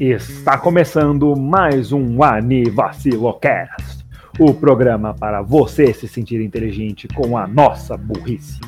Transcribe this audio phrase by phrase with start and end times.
[0.00, 4.02] Está começando mais um Anivacilocast,
[4.38, 8.58] o programa para você se sentir inteligente com a nossa burrice.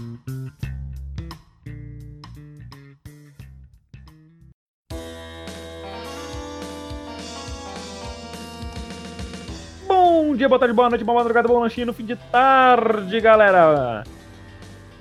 [9.89, 14.05] Bom dia, boa tarde, boa noite, boa madrugada, bom lanchinho no fim de tarde, galera.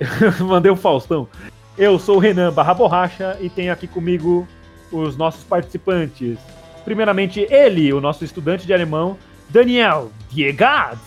[0.40, 1.28] Mandei um Faustão.
[1.76, 4.48] Eu sou o Renan Barra Borracha e tenho aqui comigo
[4.92, 6.38] os nossos participantes.
[6.84, 9.16] Primeiramente, ele, o nosso estudante de alemão,
[9.48, 10.98] Daniel Diegad.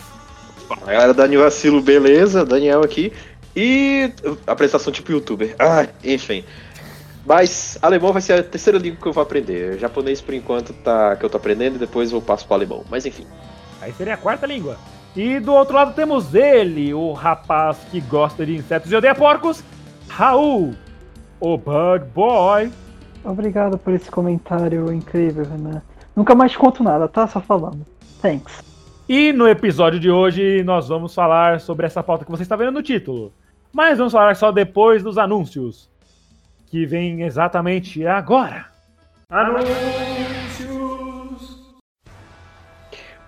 [0.68, 2.44] Fala galera, Daniel Vacilo, beleza?
[2.44, 3.12] Daniel aqui.
[3.54, 4.12] E
[4.46, 5.54] apresentação tipo youtuber.
[5.58, 6.44] Ah, enfim.
[7.24, 9.78] Mas alemão vai ser a terceira língua que eu vou aprender.
[9.78, 12.84] Japonês, por enquanto, tá que eu tô aprendendo e depois eu passo pro alemão.
[12.90, 13.26] Mas enfim.
[13.80, 14.76] Aí seria a quarta língua.
[15.16, 19.64] E do outro lado temos ele, o rapaz que gosta de insetos e odeia porcos,
[20.08, 20.74] Raul,
[21.40, 22.70] o Bug Boy.
[23.26, 25.82] Obrigado por esse comentário incrível, Renan.
[26.14, 27.26] Nunca mais conto nada, tá?
[27.26, 27.84] Só falando.
[28.22, 28.62] Thanks.
[29.08, 32.70] E no episódio de hoje nós vamos falar sobre essa pauta que você está vendo
[32.70, 33.32] no título.
[33.72, 35.90] Mas vamos falar só depois dos anúncios.
[36.68, 38.66] Que vem exatamente agora.
[39.28, 39.66] Anúncios!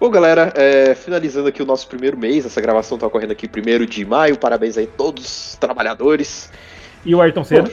[0.00, 3.84] Bom, galera, é, finalizando aqui o nosso primeiro mês, essa gravação está ocorrendo aqui primeiro
[3.84, 6.52] de maio, parabéns aí a todos os trabalhadores.
[7.04, 7.68] E o Ayrton Senna?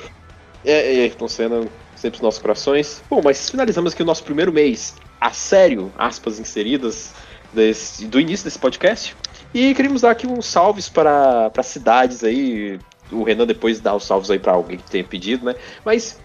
[0.66, 1.67] É, é, Ayrton Senna,
[2.06, 3.03] sempre os nossos corações.
[3.09, 7.14] Bom, mas finalizamos aqui o nosso primeiro mês, a sério, aspas inseridas,
[7.52, 9.16] desse, do início desse podcast.
[9.53, 12.80] E queríamos dar aqui uns salves para, cidades aí.
[13.11, 15.56] O Renan depois dá os salvos aí para alguém que tenha pedido, né?
[15.83, 16.20] Mas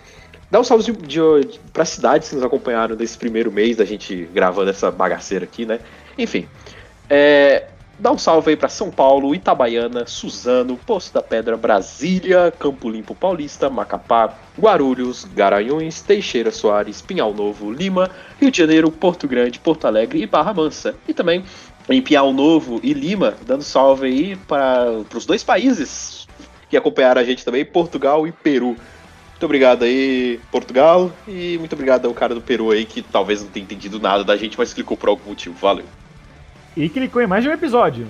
[0.51, 3.84] Dá um salve de, de, de, para cidades que nos acompanharam nesse primeiro mês da
[3.84, 5.78] gente gravando essa bagaceira aqui, né?
[6.19, 6.48] Enfim.
[7.08, 7.69] É,
[8.01, 13.15] dá um salve aí para São Paulo, Itabaiana, Suzano, Poço da Pedra, Brasília, Campo Limpo
[13.15, 19.87] Paulista, Macapá, Guarulhos, Garanhuns, Teixeira Soares, Pinhal Novo, Lima, Rio de Janeiro, Porto Grande, Porto
[19.87, 20.95] Alegre e Barra Mansa.
[21.07, 21.45] E também
[21.89, 26.27] em Pinhal Novo e Lima, dando salve aí para os dois países
[26.70, 28.69] que acompanharam a gente também, Portugal e Peru.
[28.69, 33.48] Muito obrigado aí, Portugal, e muito obrigado ao cara do Peru aí, que talvez não
[33.48, 35.55] tenha entendido nada da gente, mas clicou por algum motivo.
[35.58, 35.86] Valeu.
[36.77, 38.07] E clicou em mais de um episódio.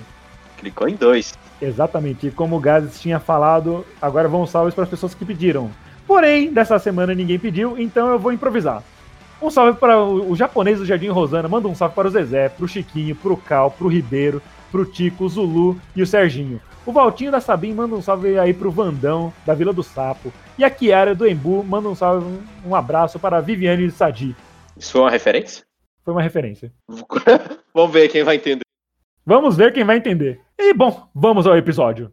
[0.57, 1.33] Clicou em dois.
[1.61, 2.27] Exatamente.
[2.27, 5.71] E como o Gazes tinha falado, agora vão salves para as pessoas que pediram.
[6.07, 8.83] Porém, dessa semana ninguém pediu, então eu vou improvisar.
[9.41, 12.49] Um salve para o, o japonês do Jardim Rosana, manda um salve para o Zezé,
[12.49, 16.01] para o Chiquinho, para o Cal, para o Ribeiro, para o Tico, o Zulu e
[16.01, 16.61] o Serginho.
[16.85, 20.33] O Valtinho da Sabim manda um salve aí pro Vandão, da Vila do Sapo.
[20.57, 22.25] E a Kiara do Embu manda um salve,
[22.65, 24.35] um abraço para a Viviane de Sadi.
[24.77, 25.63] Isso foi uma referência?
[26.03, 26.73] Foi uma referência.
[27.73, 28.65] vamos ver quem vai entender.
[29.25, 30.41] Vamos ver quem vai entender.
[30.57, 32.11] E bom, vamos ao episódio.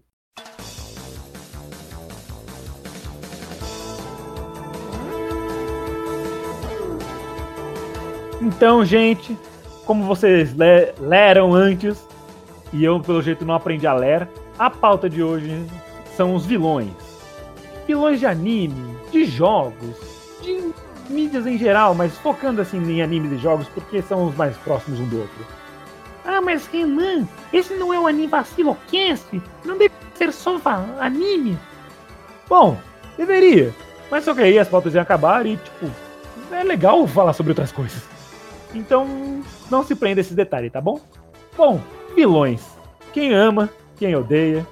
[8.40, 9.36] Então, gente,
[9.84, 12.06] como vocês le leram antes,
[12.72, 14.28] e eu, pelo jeito, não aprendi a ler,
[14.58, 15.66] a pauta de hoje
[16.14, 16.92] são os vilões.
[17.86, 20.17] Vilões de anime, de jogos,
[21.08, 25.00] mídias em geral, mas focando assim em animes e jogos porque são os mais próximos
[25.00, 25.46] um do outro.
[26.24, 29.40] Ah, mas Renan, esse não é o Anime Vacilocast?
[29.64, 30.60] Não deve ser só
[31.00, 31.58] anime?
[32.48, 32.76] Bom,
[33.16, 33.74] deveria.
[34.10, 35.90] Mas só que aí as pautas iam acabar e, tipo,
[36.50, 38.02] é legal falar sobre outras coisas.
[38.74, 41.00] Então, não se prenda a esses detalhes, tá bom?
[41.56, 41.80] Bom,
[42.14, 42.62] vilões.
[43.12, 44.66] Quem ama, quem odeia,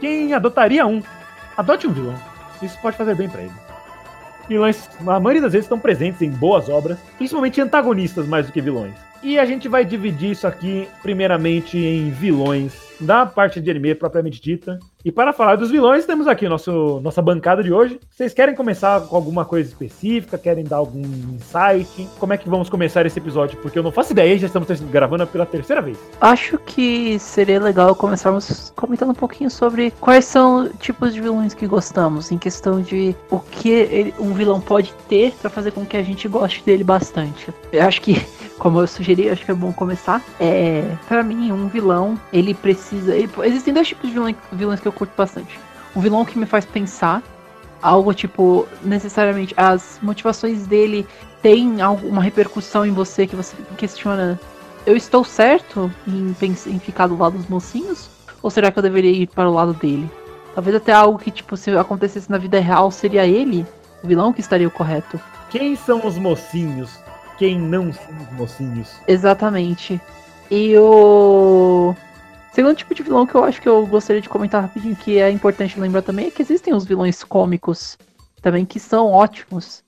[0.00, 1.02] quem adotaria um.
[1.56, 2.14] Adote um vilão.
[2.62, 3.67] Isso pode fazer bem para ele.
[4.48, 8.60] Vilões, a maioria das vezes, estão presentes em boas obras, principalmente antagonistas mais do que
[8.60, 8.94] vilões.
[9.22, 14.40] E a gente vai dividir isso aqui, primeiramente, em vilões da parte de anime propriamente
[14.40, 14.78] dita.
[15.08, 17.98] E para falar dos vilões, temos aqui nosso, nossa bancada de hoje.
[18.10, 20.36] Vocês querem começar com alguma coisa específica?
[20.36, 22.06] Querem dar algum insight?
[22.18, 23.58] Como é que vamos começar esse episódio?
[23.62, 25.96] Porque eu não faço ideia, já estamos gravando pela terceira vez.
[26.20, 31.66] Acho que seria legal começarmos comentando um pouquinho sobre quais são tipos de vilões que
[31.66, 35.96] gostamos, em questão de o que ele, um vilão pode ter para fazer com que
[35.96, 37.48] a gente goste dele bastante.
[37.72, 38.22] Eu acho que
[38.58, 40.22] como eu sugeri, acho que é bom começar.
[40.40, 43.14] É, para mim, um vilão, ele precisa.
[43.14, 45.58] Ele, existem dois tipos de vilões, vilões que eu curto bastante.
[45.94, 47.22] Um vilão que me faz pensar,
[47.80, 51.06] algo tipo, necessariamente, as motivações dele
[51.40, 54.38] têm uma repercussão em você que você questiona.
[54.86, 58.08] Eu estou certo em, em ficar do lado dos mocinhos?
[58.42, 60.10] Ou será que eu deveria ir para o lado dele?
[60.54, 63.66] Talvez até algo que, tipo, se acontecesse na vida real, seria ele,
[64.02, 65.20] o vilão, que estaria o correto.
[65.50, 66.98] Quem são os mocinhos?
[67.38, 69.00] Quem não são os mocinhos.
[69.06, 70.00] Exatamente.
[70.50, 71.94] E o
[72.52, 75.30] segundo tipo de vilão que eu acho que eu gostaria de comentar rapidinho, que é
[75.30, 77.96] importante lembrar também, é que existem os vilões cômicos
[78.42, 79.82] também que são ótimos.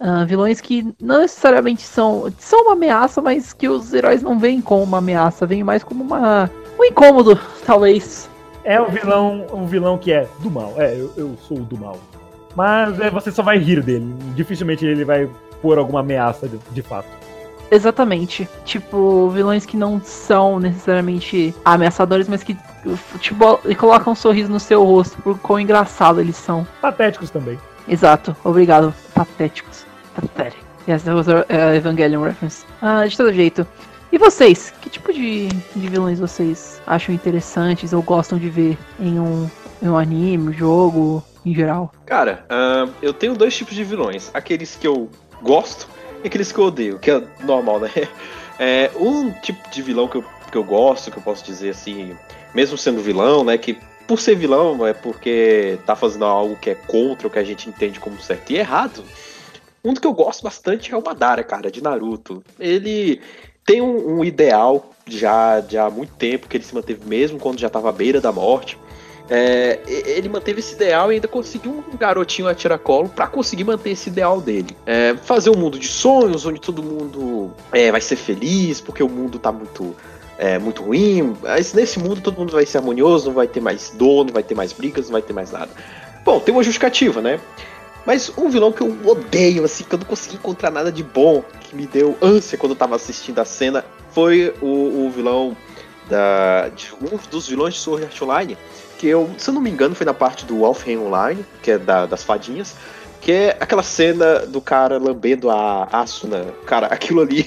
[0.00, 4.60] Uh, vilões que não necessariamente são, são uma ameaça, mas que os heróis não veem
[4.60, 6.48] como uma ameaça, veem mais como uma
[6.78, 8.30] um incômodo, talvez.
[8.62, 10.74] É o vilão, um vilão que é do mal.
[10.76, 11.98] É, eu, eu sou do mal.
[12.54, 14.14] Mas é, você só vai rir dele.
[14.34, 15.28] Dificilmente ele vai
[15.60, 17.08] pôr alguma ameaça de, de fato.
[17.70, 18.48] Exatamente.
[18.64, 22.56] Tipo, vilões que não são necessariamente ameaçadores, mas que
[23.20, 26.66] tipo, colocam um sorriso no seu rosto por quão engraçado eles são.
[26.80, 27.58] Patéticos também.
[27.86, 28.94] Exato, obrigado.
[29.14, 29.86] Patéticos.
[30.14, 30.68] Pathetic.
[30.88, 32.64] Yes, that was a uh, Evangelion reference.
[32.80, 33.66] Ah, de todo jeito.
[34.10, 34.72] E vocês?
[34.80, 39.50] Que tipo de, de vilões vocês acham interessantes ou gostam de ver em um,
[39.82, 41.92] em um anime, jogo, em geral?
[42.06, 44.30] Cara, uh, eu tenho dois tipos de vilões.
[44.32, 45.10] Aqueles que eu
[45.42, 45.88] gosto
[46.22, 47.90] e aqueles que eu odeio, que é normal, né?
[48.60, 52.16] É, um tipo de vilão que eu, que eu gosto, que eu posso dizer assim,
[52.52, 53.56] mesmo sendo vilão, né?
[53.56, 57.44] Que por ser vilão é porque tá fazendo algo que é contra o que a
[57.44, 59.04] gente entende como certo e errado.
[59.84, 62.42] Um do que eu gosto bastante é o Madara, cara, de Naruto.
[62.58, 63.20] Ele
[63.64, 67.60] tem um, um ideal já, já há muito tempo que ele se manteve mesmo quando
[67.60, 68.76] já estava à beira da morte.
[69.30, 73.90] É, ele manteve esse ideal e ainda conseguiu um garotinho a tiracolo para conseguir manter
[73.90, 74.76] esse ideal dele.
[74.86, 79.08] É, fazer um mundo de sonhos, onde todo mundo é, vai ser feliz, porque o
[79.08, 79.94] mundo tá muito,
[80.38, 81.36] é, muito ruim.
[81.42, 84.42] Mas nesse mundo todo mundo vai ser harmonioso, não vai ter mais dor, não vai
[84.42, 85.70] ter mais brigas, não vai ter mais nada.
[86.24, 87.38] Bom, tem uma justificativa, né?
[88.06, 91.44] Mas um vilão que eu odeio, assim, que eu não consegui encontrar nada de bom,
[91.60, 95.54] que me deu ânsia quando eu tava assistindo a cena, foi o, o vilão
[96.08, 98.56] da, de um dos vilões de Sword Art Online,
[98.98, 101.78] que eu, se eu não me engano, foi na parte do Wolfenstein Online, que é
[101.78, 102.76] da, das fadinhas,
[103.20, 106.46] que é aquela cena do cara lambendo a Asuna.
[106.66, 107.46] Cara, aquilo ali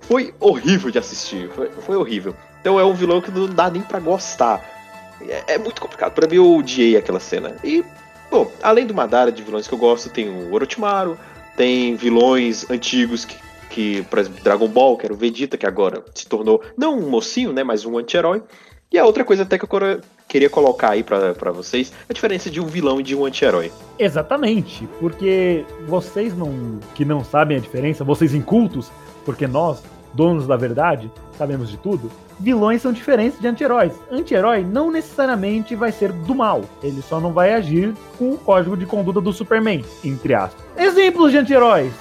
[0.00, 2.34] foi horrível de assistir, foi, foi horrível.
[2.60, 4.64] Então é um vilão que não dá nem para gostar.
[5.20, 6.12] É, é, muito complicado.
[6.12, 7.56] Para mim eu odiei aquela cena.
[7.62, 7.84] E,
[8.30, 11.18] bom, além do Madara de vilões que eu gosto, tem o Orochimaru,
[11.56, 13.36] tem vilões antigos que,
[13.68, 17.10] que, por exemplo, Dragon Ball, que era o Vegeta, que agora se tornou não um
[17.10, 18.42] mocinho, né, mas um anti-herói.
[18.90, 22.58] E a outra coisa até que eu queria colocar aí para vocês, a diferença de
[22.58, 23.70] um vilão e de um anti-herói.
[23.98, 28.90] Exatamente, porque vocês não que não sabem a diferença, vocês incultos,
[29.26, 29.82] porque nós,
[30.14, 33.92] donos da verdade, sabemos de tudo, vilões são diferentes de anti-heróis.
[34.10, 38.74] Anti-herói não necessariamente vai ser do mal, ele só não vai agir com o código
[38.74, 40.64] de conduta do Superman, entre aspas.
[40.78, 41.92] Exemplos de anti-heróis.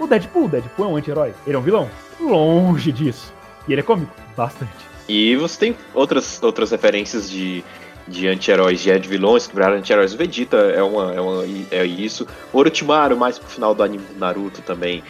[0.00, 1.86] O Deadpool, Deadpool é um anti-herói, ele é um vilão?
[2.18, 3.30] Longe disso.
[3.68, 4.14] E ele é cômico?
[4.34, 4.93] Bastante.
[5.08, 7.62] E você tem outras, outras referências de,
[8.08, 10.14] de anti-heróis, de vilões que viraram anti-heróis.
[10.14, 12.26] Vegeta é, uma, é, uma, é isso.
[12.52, 15.02] Orochimaru, mais pro final do anime do Naruto também.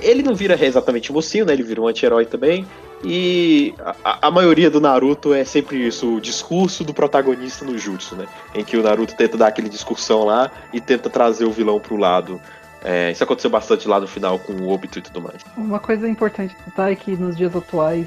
[0.00, 1.52] Ele não vira exatamente mocinho, né?
[1.52, 2.66] Ele vira um anti-herói também.
[3.04, 8.16] E a, a, maioria do Naruto é sempre isso, o discurso do protagonista no Jutsu,
[8.16, 8.26] né?
[8.54, 11.96] Em que o Naruto tenta dar aquele discursão lá e tenta trazer o vilão pro
[11.96, 12.40] lado.
[12.82, 15.42] É, isso aconteceu bastante lá no final com o Obito e tudo mais.
[15.56, 18.06] Uma coisa importante notar é que nos dias atuais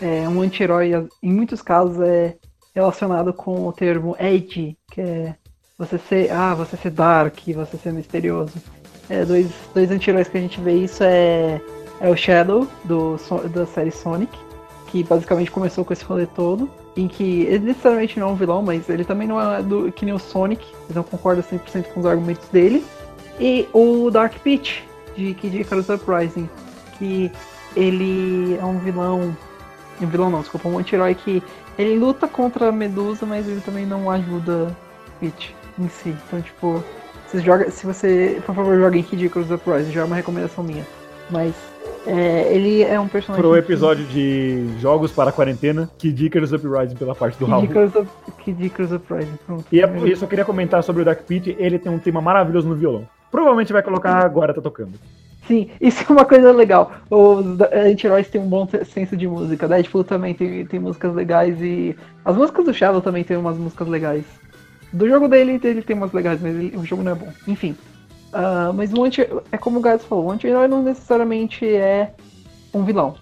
[0.00, 2.36] é, um anti-herói, em muitos casos, é
[2.74, 5.34] relacionado com o termo edge, que é
[5.78, 8.54] você ser, ah, você ser dark, você ser misterioso.
[9.08, 11.60] É, dois, dois anti-heróis que a gente vê isso é,
[12.00, 13.16] é o Shadow, do,
[13.52, 14.36] da série Sonic,
[14.86, 18.62] que basicamente começou com esse rolê todo, em que ele necessariamente não é um vilão,
[18.62, 22.06] mas ele também não é do, que nem o Sonic, então concordo 100% com os
[22.06, 22.84] argumentos dele.
[23.38, 24.84] E o Dark Peach,
[25.16, 26.48] de Kid Icarus Uprising,
[26.98, 27.32] que
[27.74, 29.36] ele é um vilão
[30.04, 31.42] um vilão não, desculpa, um anti-herói que
[31.78, 34.76] ele luta contra a Medusa, mas ele também não ajuda
[35.18, 36.14] Peach em si.
[36.26, 36.82] Então, tipo,
[37.26, 40.64] se, joga, se você, por favor, jogue em Kid Icarus Uprising, já é uma recomendação
[40.64, 40.86] minha.
[41.30, 41.54] Mas
[42.06, 43.42] é, ele é um personagem.
[43.42, 44.12] Pro episódio que...
[44.12, 47.68] de Jogos para a Quarentena, Kid Icarus Uprising pela parte do Raul.
[48.38, 49.64] Kid Icarus Uprising, pronto.
[49.70, 52.20] E é por isso eu queria comentar sobre o Dark Pit, ele tem um tema
[52.20, 53.06] maravilhoso no violão.
[53.30, 54.92] Provavelmente vai colocar agora, tá tocando.
[55.46, 56.92] Sim, isso é uma coisa legal.
[57.10, 59.66] Os anti-heróis têm um bom senso de música.
[59.66, 61.96] Deadpool também tem, tem músicas legais e.
[62.24, 64.24] As músicas do Shadow também tem umas músicas legais.
[64.92, 67.28] Do jogo dele, ele tem umas legais, mas ele, o jogo não é bom.
[67.46, 67.76] Enfim.
[68.32, 72.12] Uh, mas o anti é como o Gás falou, o anti-herói não necessariamente é
[72.72, 73.16] um vilão.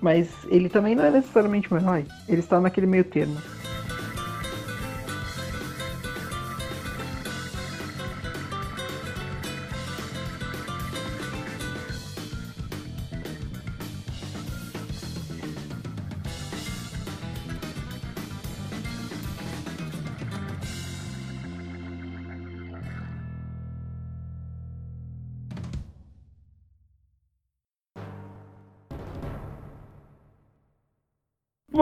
[0.00, 2.04] Mas ele também não é necessariamente um herói.
[2.28, 3.36] Ele está naquele meio termo.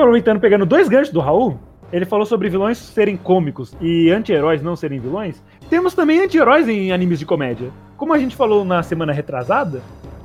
[0.01, 1.59] Aproveitando, pegando dois ganchos do Raul,
[1.93, 5.43] ele falou sobre vilões serem cômicos e anti-heróis não serem vilões.
[5.69, 7.71] Temos também anti-heróis em animes de comédia.
[7.97, 9.81] como a gente falou na semana retrasada,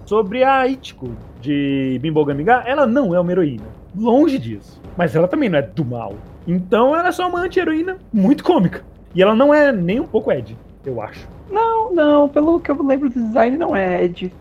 [0.06, 1.10] sobre a Ichiko
[1.42, 3.66] de Bimbo Gamiga, ela não é uma heroína.
[3.96, 4.82] Longe disso.
[4.96, 6.16] Mas ela também não é do mal.
[6.48, 8.84] Então ela é só uma anti-heroína muito cômica.
[9.14, 11.28] E ela não é nem um pouco Ed, eu acho.
[11.52, 14.34] Não, não, pelo que eu lembro do design não é Ed.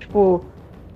[0.00, 0.44] Tipo,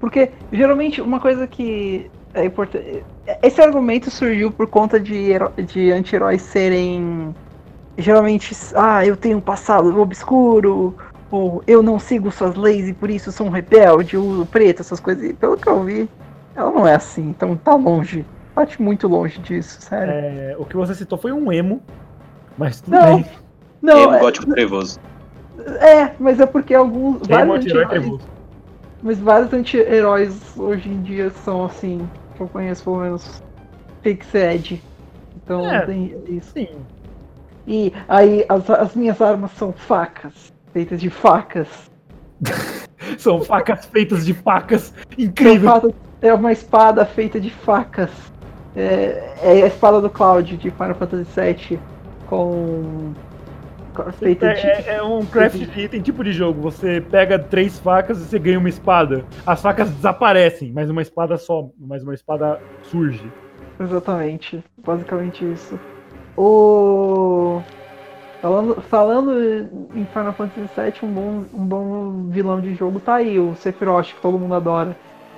[0.00, 3.04] porque geralmente uma coisa que é importante.
[3.42, 5.30] Esse argumento surgiu por conta de,
[5.66, 7.34] de anti-heróis serem
[7.98, 10.94] geralmente, ah, eu tenho um passado obscuro,
[11.30, 15.00] ou eu não sigo suas leis e por isso sou um rebelde, uso preto, essas
[15.00, 15.24] coisas.
[15.24, 16.08] E pelo que eu vi,
[16.54, 18.24] ela não é assim, então tá longe.
[18.54, 20.12] Bate muito longe disso, sério.
[20.12, 21.82] É, o que você citou foi um emo,
[22.56, 23.26] mas tudo não, bem.
[23.82, 24.98] Não, Emo é, gótico trevoso.
[25.80, 27.16] é, mas é porque alguns.
[27.16, 28.22] Emo Vários anti-herói anti-heróis,
[29.02, 33.42] mas vários anti-heróis hoje em dia são assim, que eu conheço pelo menos
[34.02, 34.82] Pixed.
[35.36, 35.84] Então É.
[35.86, 36.52] tem isso.
[36.52, 36.68] Sim.
[37.66, 41.68] E aí as, as minhas armas são facas, feitas de facas.
[43.18, 44.92] São facas feitas de facas.
[45.16, 45.94] Incrível.
[46.20, 48.10] É uma espada feita de facas.
[48.74, 51.78] É, é a espada do Cloud de Final Fantasy VII
[52.26, 53.12] com.
[54.04, 54.44] De.
[54.44, 56.60] É, é- é um craft de item tipo de jogo.
[56.62, 59.24] Você pega três facas e você ganha uma espada.
[59.46, 61.68] As facas desaparecem, mas uma espada só.
[61.78, 63.22] Mas uma espada surge.
[63.80, 64.62] Exatamente.
[64.84, 65.78] Basicamente isso.
[66.36, 67.60] O.
[68.40, 69.32] Falando, falando
[69.94, 74.14] em Final Fantasy VII, um bom, um bom vilão de jogo tá aí, o Sephiroth,
[74.14, 74.94] que todo mundo adora.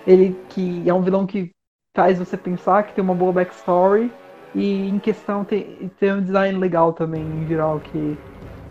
[0.07, 1.50] Ele que é um vilão que
[1.97, 4.11] faz você pensar, que tem uma boa backstory.
[4.55, 8.17] E em questão tem, tem um design legal também, em geral, que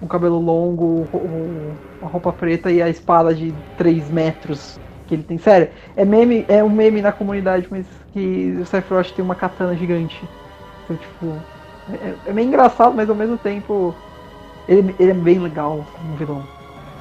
[0.02, 1.72] o cabelo longo, o- o-
[2.04, 5.38] a roupa preta e a espada de 3 metros que ele tem.
[5.38, 9.76] Sério, é meme, é um meme na comunidade, mas que o Sephiroth tem uma katana
[9.76, 10.22] gigante.
[10.84, 11.34] Então, tipo,
[11.94, 13.96] é, é meio engraçado, mas ao mesmo tempo
[14.68, 16.44] ele, ele é bem legal como vilão.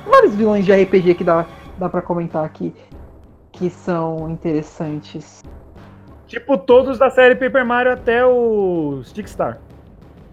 [0.06, 1.44] Vários vilões de RPG que dá,
[1.78, 2.72] dá pra comentar aqui
[3.50, 5.42] que são interessantes.
[6.26, 9.58] Tipo todos da série Paper Mario até o Stickstar.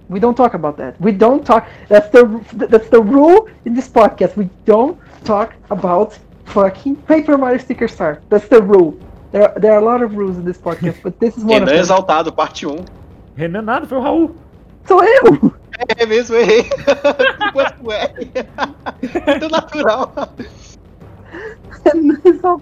[0.10, 1.00] We don't talk about that.
[1.00, 1.68] We don't talk.
[1.90, 2.26] That's the
[2.68, 4.36] that's the rule in this podcast.
[4.36, 8.22] We don't talk about fucking Paper Mario Sticker Star.
[8.30, 8.98] That's the rule.
[9.32, 11.68] There, there are a lot of rules in this podcast, but this is one of
[11.70, 11.80] Renan them.
[11.86, 12.86] Exaltado, parte 1.
[13.36, 14.36] Renan nada, foi o Raul.
[14.86, 15.52] Sou eu.
[15.98, 16.70] É mesmo, errei.
[17.54, 18.14] Quanto tu é?
[19.28, 20.14] Muito natural.
[21.86, 22.62] Renan Exal-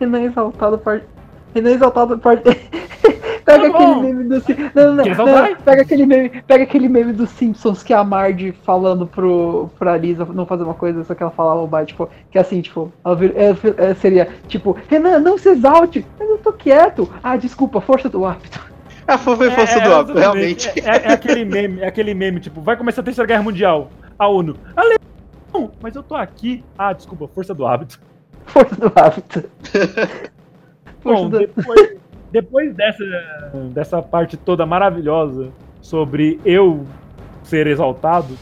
[0.00, 1.06] Renan Exaltado parte.
[1.54, 2.50] Renan Exaltado parte.
[3.44, 4.42] pega Tá aquele meme do
[4.74, 5.56] Não, não, não.
[5.56, 9.96] Pega aquele meme, pega aquele meme dos Simpsons que é a Marge falando pro pra
[9.96, 12.92] Lisa não fazer uma coisa, só que ela fala bobagem, tipo, que é assim, tipo,
[13.04, 17.08] ela vir- é, é, seria tipo, Renan, não se exalte, mas eu tô quieto.
[17.22, 18.60] Ah, desculpa, força do hábito.
[19.06, 20.68] A foi força do hábito, realmente.
[20.80, 23.90] É, é aquele meme, é aquele meme, tipo, vai começar a terceira guerra mundial.
[24.18, 24.54] A ONU.
[24.76, 24.96] Ale...
[25.52, 26.62] Não, mas eu tô aqui.
[26.78, 28.00] Ah, desculpa, força do hábito.
[28.46, 29.44] Força do hábito.
[31.02, 31.38] Força Bom, do...
[31.38, 31.96] depois,
[32.30, 33.04] depois dessa,
[33.72, 35.48] dessa parte toda maravilhosa
[35.80, 36.86] sobre eu
[37.42, 38.34] ser exaltado,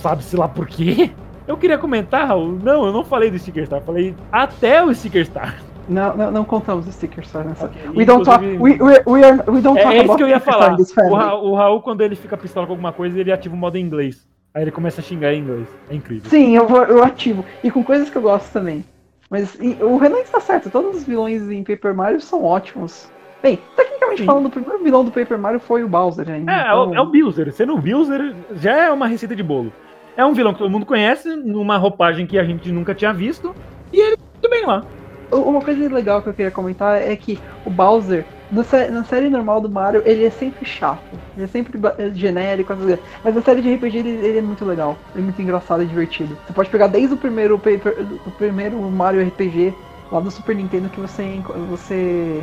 [0.00, 1.10] sabe-se lá por quê?
[1.46, 5.24] Eu queria comentar, Raul, não, eu não falei do Sticker Star, falei até o Sticker
[5.26, 5.62] Star.
[5.88, 7.64] Não, não, não contamos o sticker star nessa.
[7.64, 8.44] Ok, We don't talk.
[8.44, 10.76] We, we, we, are, we don't É, talk é isso que eu ia falar.
[10.78, 11.14] O.
[11.14, 13.84] Ra- o Raul, quando ele fica pistola com alguma coisa, ele ativa o modo em
[13.84, 14.24] inglês.
[14.54, 15.66] Aí ele começa a xingar em inglês.
[15.90, 16.30] É incrível.
[16.30, 17.44] Sim, eu, vou, eu ativo.
[17.64, 18.84] E com coisas que eu gosto também.
[19.28, 23.10] Mas e, o Renan está certo, todos os vilões em Paper Mario são ótimos.
[23.42, 24.26] Bem, tecnicamente Sim.
[24.26, 26.52] falando, o primeiro vilão do Paper Mario foi o Bowser ainda.
[26.52, 27.52] É, é o, é o Bowser.
[27.52, 29.72] Sendo o Bowser, já é uma receita de bolo.
[30.16, 33.54] É um vilão que todo mundo conhece, numa roupagem que a gente nunca tinha visto,
[33.92, 34.84] e ele tudo bem lá.
[35.32, 39.30] Uma coisa legal que eu queria comentar é que o Bowser, na, sé- na série
[39.30, 40.98] normal do Mario, ele é sempre chato.
[41.36, 42.74] Ele é sempre é genérico,
[43.22, 44.98] mas na série de RPG ele, ele é muito legal.
[45.14, 46.36] Ele é muito engraçado e divertido.
[46.46, 47.94] Você pode pegar desde o primeiro, paper,
[48.26, 49.72] o primeiro Mario RPG
[50.10, 52.42] lá do Super Nintendo que você, você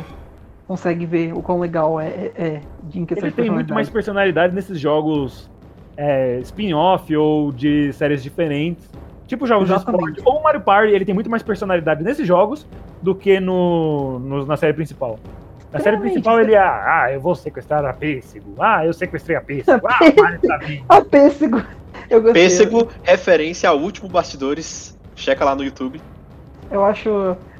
[0.68, 3.72] consegue ver o quão legal é, é, é de em questão Ele de tem muito
[3.74, 4.54] mais personalidade.
[4.54, 5.50] nesses jogos
[5.96, 8.88] é, spin-off ou de séries diferentes.
[9.26, 10.18] Tipo jogos de Exatamente.
[10.18, 10.22] esporte.
[10.26, 12.66] Ou o Mario Party, ele tem muito mais personalidade nesses jogos
[13.02, 15.18] do que no, no- na série principal.
[15.72, 18.54] Na série principal ele é, ah, eu vou sequestrar a Pêssego.
[18.58, 19.86] Ah, eu sequestrei a Pêssego.
[19.86, 20.84] Ah, o Mario tá vindo.
[20.88, 21.62] Ah, pêssego!
[22.08, 22.42] Eu gostei.
[22.42, 24.96] Pêssego, referência ao último Bastidores.
[25.14, 26.00] Checa lá no YouTube.
[26.70, 27.08] Eu acho,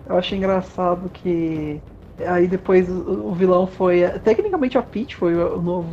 [0.09, 1.81] eu acho engraçado que
[2.27, 4.03] aí depois o, o vilão foi.
[4.25, 5.89] Tecnicamente a Peach foi o, novo.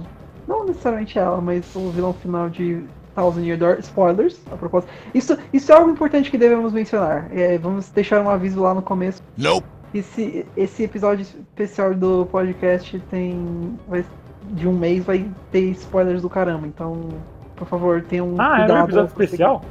[0.48, 2.84] Não necessariamente ela, mas o vilão final de
[3.15, 3.77] Thousand Year Door.
[3.79, 4.91] Spoilers, a propósito.
[5.13, 7.27] Isso, isso é algo importante que devemos mencionar.
[7.32, 9.22] É, vamos deixar um aviso lá no começo.
[9.38, 9.65] Nope.
[9.94, 13.77] Esse, esse episódio especial do podcast tem.
[13.88, 14.05] Vai,
[14.51, 16.67] de um mês vai ter spoilers do caramba.
[16.67, 17.10] Então,
[17.55, 18.84] por favor, tenham Ah, era um cuidado.
[18.84, 19.62] episódio ao conseguir- especial?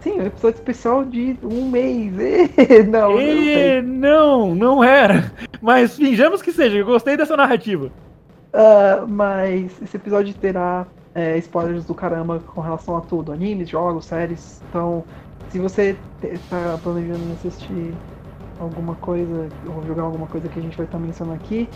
[0.00, 2.12] Sim, um episódio especial de um mês.
[2.88, 5.30] não, não, E não, não era.
[5.60, 7.86] Mas finjamos que seja, eu gostei dessa narrativa.
[7.86, 14.06] Uh, mas esse episódio terá é, spoilers do caramba com relação a tudo: animes, jogos,
[14.06, 14.62] séries.
[14.68, 15.04] Então,
[15.50, 17.92] se você está planejando assistir
[18.58, 21.68] alguma coisa ou jogar alguma coisa que a gente vai estar mencionando aqui,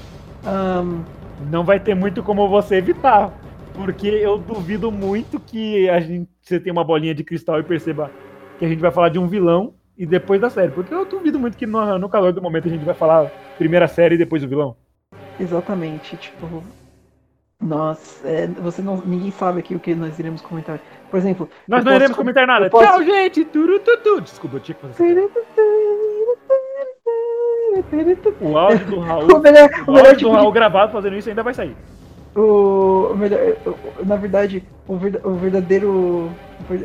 [0.46, 1.02] um...
[1.50, 3.32] não vai ter muito como você evitar.
[3.74, 8.10] Porque eu duvido muito que a gente você tenha uma bolinha de cristal e perceba
[8.58, 10.70] que a gente vai falar de um vilão e depois da série.
[10.70, 13.88] Porque eu duvido muito que no, no calor do momento a gente vai falar primeira
[13.88, 14.76] série e depois o vilão.
[15.38, 16.62] Exatamente, tipo.
[17.60, 18.22] Nós.
[18.24, 19.02] É, você não.
[19.04, 20.78] Ninguém sabe aqui o que nós iremos comentar.
[21.10, 21.48] Por exemplo.
[21.66, 22.68] Nós não iremos comentar nada.
[22.70, 22.86] Posso...
[22.86, 23.44] Tchau, gente!
[23.44, 24.20] Turututu.
[24.20, 25.30] Desculpa, eu tinha que fazer.
[28.40, 29.24] O áudio do Raul.
[29.24, 30.54] o melhor, o, o áudio tipo do Raul de...
[30.54, 31.76] gravado fazendo isso ainda vai sair.
[32.36, 33.38] O, o melhor,
[34.04, 36.30] na verdade, o, verdadeiro.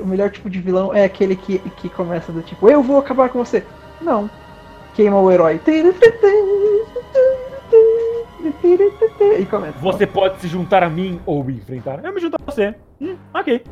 [0.01, 3.29] O melhor tipo de vilão é aquele que, que começa do tipo, eu vou acabar
[3.29, 3.63] com você.
[4.01, 4.29] Não.
[4.93, 5.59] Queima o herói.
[9.39, 9.77] E começa.
[9.79, 12.03] Você pode se juntar a mim ou me enfrentar.
[12.03, 12.75] Eu me junto a você.
[13.01, 13.63] Hum, ok.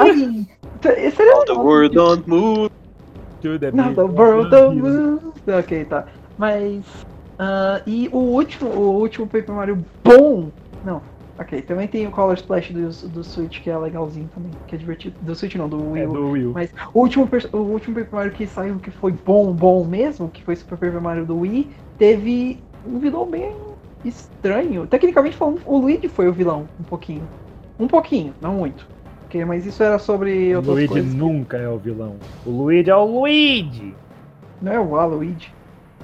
[0.00, 0.46] Ai,
[1.10, 2.70] seria the world don't move.
[3.72, 5.20] Not the world don't move.
[5.46, 6.06] Ok, tá.
[6.38, 6.84] Mas.
[7.34, 10.50] Uh, e o último, o último Paper Mario bom.
[10.84, 11.02] Não,
[11.38, 11.62] ok.
[11.62, 15.16] Também tem o Color Splash do, do Switch, que é legalzinho também, que é divertido.
[15.20, 16.02] Do Switch não, do Wii.
[16.02, 16.44] É, do Wii.
[16.54, 20.42] Mas o último, o último Paper Mario que saiu que foi bom, bom mesmo, que
[20.42, 23.52] foi Super Paper Mario do Wii, teve um vilão bem
[24.04, 24.86] estranho.
[24.86, 27.22] Tecnicamente falando, o Luigi foi o vilão, um pouquinho.
[27.78, 28.86] Um pouquinho, não muito.
[29.26, 31.12] Okay, mas isso era sobre outras Luigi coisas.
[31.12, 32.16] Luigi nunca é o vilão.
[32.46, 33.94] O Luigi é o Luigi!
[34.62, 35.52] Não é o Waluigi.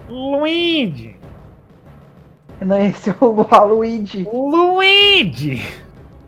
[0.09, 1.20] Luigi!
[2.61, 4.29] Não é esse é o Waluigi.
[4.33, 5.63] Luigi!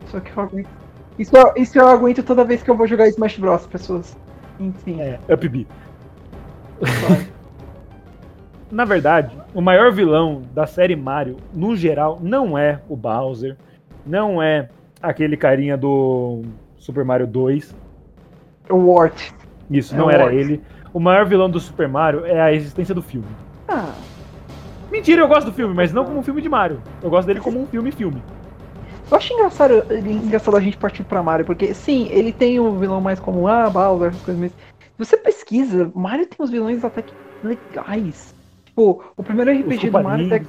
[0.07, 0.69] Só que eu aguento.
[1.17, 4.17] Isso, eu, isso eu aguento toda vez que eu vou jogar Smash Bros, pessoas.
[4.59, 4.99] Enfim.
[4.99, 5.67] É, Up B.
[8.71, 13.55] Na verdade, o maior vilão da série Mario, no geral, não é o Bowser,
[14.03, 14.69] não é
[15.01, 16.41] aquele carinha do
[16.77, 17.75] Super Mario 2.
[18.71, 19.31] O Wart.
[19.69, 20.35] Isso, é não era Wart.
[20.35, 20.61] ele.
[20.91, 23.27] O maior vilão do Super Mario é a existência do filme.
[23.67, 23.93] Ah.
[24.93, 26.79] Mentira, eu gosto do filme, mas não como um filme de Mario.
[27.01, 28.21] Eu gosto dele como um filme-filme.
[29.09, 33.01] Eu acho engraçado, engraçado a gente partir pra Mario, porque sim, ele tem o vilão
[33.01, 34.51] mais como ah, Bowser, essas coisas, mas
[34.95, 37.11] você pesquisa, Mario tem uns vilões até que
[37.43, 38.35] legais.
[38.65, 40.45] Tipo, o primeiro RPG do Mario, tec...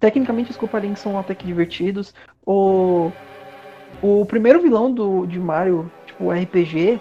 [0.00, 2.14] tecnicamente os Links são até que divertidos.
[2.46, 3.12] O,
[4.00, 6.98] o primeiro vilão do, de Mario, tipo, RPG,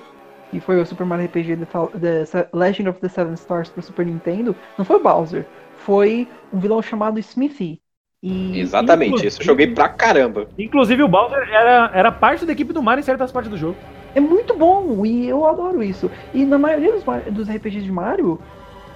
[0.51, 4.05] que foi o Super Mario RPG The, The Legend of the Seven Stars pro Super
[4.05, 5.45] Nintendo, não foi o Bowser,
[5.85, 7.79] foi um vilão chamado Smithy.
[8.21, 10.47] E, Exatamente, isso eu joguei pra caramba.
[10.57, 13.77] Inclusive o Bowser era, era parte da equipe do Mario em certas partes do jogo.
[14.15, 16.09] É muito bom e eu adoro isso.
[16.33, 18.39] E na maioria dos, dos RPGs de Mario,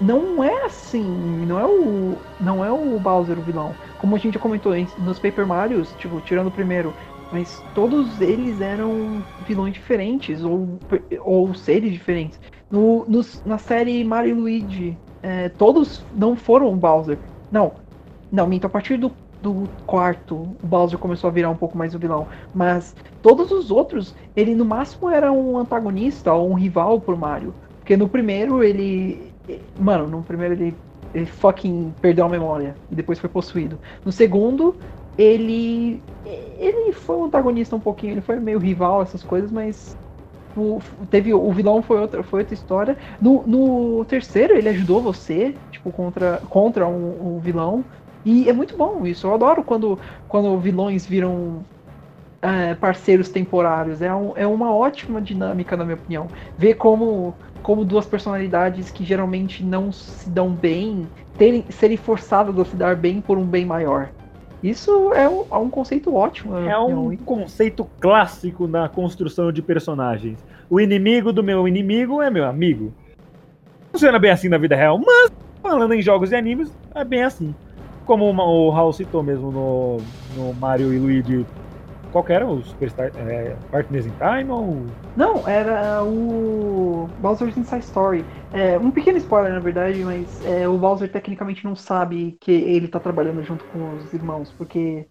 [0.02, 1.04] não é assim,
[1.46, 3.76] não é o não é o Bowser o vilão.
[4.00, 6.94] Como a gente já comentou nos Paper Marios, tipo, tirando o primeiro,
[7.32, 10.80] mas todos eles eram vilões diferentes ou,
[11.20, 12.40] ou seres diferentes.
[12.72, 17.18] No, no na série Mario e Luigi, é, todos não foram o Bowser.
[17.52, 17.74] Não,
[18.32, 21.96] não, minto, a partir do, do quarto, o Bowser começou a virar um pouco mais
[21.96, 22.28] o vilão.
[22.54, 27.54] Mas todos os outros, ele no máximo era um antagonista ou um rival pro Mario.
[27.80, 29.30] Porque no primeiro ele,
[29.78, 30.76] Mano, no primeiro ele,
[31.14, 33.80] ele fucking perdeu a memória e depois foi possuído.
[34.04, 34.76] No segundo,
[35.18, 36.04] ele.
[36.58, 39.98] Ele foi um antagonista um pouquinho, ele foi meio rival, essas coisas, mas.
[40.60, 42.98] O, teve, o vilão foi outra, foi outra história.
[43.22, 47.84] No, no terceiro, ele ajudou você, tipo, contra, contra um, um vilão.
[48.26, 49.28] E é muito bom isso.
[49.28, 51.64] Eu adoro quando, quando vilões viram
[52.42, 54.02] é, parceiros temporários.
[54.02, 56.28] É, um, é uma ótima dinâmica, na minha opinião.
[56.58, 62.66] Ver como como duas personalidades que geralmente não se dão bem terem, serem forçadas a
[62.66, 64.10] se dar bem por um bem maior.
[64.62, 66.58] Isso é um, é um conceito ótimo.
[66.58, 70.38] É um conceito clássico na construção de personagens.
[70.70, 72.94] O inimigo do meu inimigo é meu amigo.
[73.92, 77.56] Funciona bem assim na vida real, mas falando em jogos e animes, é bem assim.
[78.06, 79.98] Como o Raul citou mesmo no,
[80.36, 81.46] no Mario e Luigi
[82.12, 83.12] qual que era o Superstar?
[83.16, 84.86] É, Partners in Time ou.
[85.16, 88.26] Não, era o Bowser's Inside Story.
[88.54, 92.88] É, um pequeno spoiler, na verdade, mas é, o Bowser tecnicamente não sabe que ele
[92.88, 95.08] tá trabalhando junto com os irmãos, porque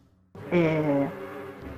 [0.50, 1.08] é,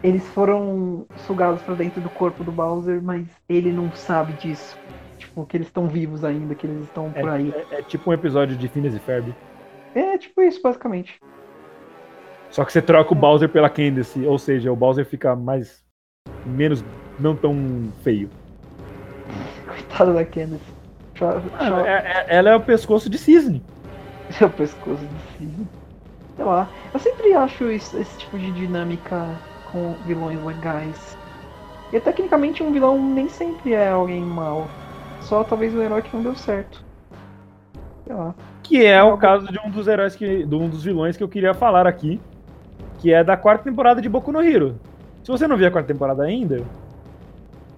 [0.03, 4.79] eles foram sugados para dentro do corpo do Bowser, mas ele não sabe disso.
[5.19, 7.55] Tipo, que eles estão vivos ainda, que eles estão por é, aí.
[7.71, 9.35] É, é, tipo um episódio de Phineas e Ferb.
[9.95, 11.21] É tipo isso, basicamente.
[12.51, 15.83] Só que você troca o Bowser pela Candace, ou seja, o Bowser fica mais.
[16.45, 16.85] menos.
[17.19, 17.55] não tão
[18.03, 18.31] feio.
[19.67, 20.63] Coitada da Candace.
[21.19, 21.89] Chora, Ah, chora.
[21.91, 23.63] é- é- ela é o pescoço de cisne.
[24.31, 25.69] Seu pescoço de cisne.
[26.37, 26.67] Sei lá.
[26.95, 29.27] Eu sempre acho isso- esse tipo de dinâmica
[29.71, 31.19] com vilões legais.
[31.93, 34.67] E tecnicamente um vilão nem sempre é alguém mau.
[35.21, 36.83] Só talvez o herói que não deu certo.
[38.07, 38.35] Sei lá.
[38.63, 40.45] Que é o caso de um dos heróis que.
[40.47, 42.19] de um dos vilões que eu queria falar aqui.
[43.01, 44.79] Que é da quarta temporada de Boku no Hero.
[45.25, 46.63] Se você não viu a quarta temporada ainda,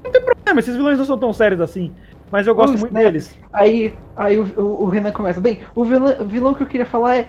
[0.05, 1.93] não tem problema, esses vilões não são tão sérios assim.
[2.31, 3.05] Mas eu gosto muito snap.
[3.05, 3.39] deles.
[3.53, 5.41] Aí, aí o, o, o Renan começa.
[5.41, 7.29] Bem, o vilão, vilão que eu queria falar é.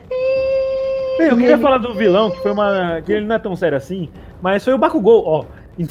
[1.17, 3.01] Bem, eu queria ele- falar do vilão, que foi uma.
[3.06, 4.10] que ele não é tão sério assim,
[4.41, 5.45] mas foi o Bakugou, ó.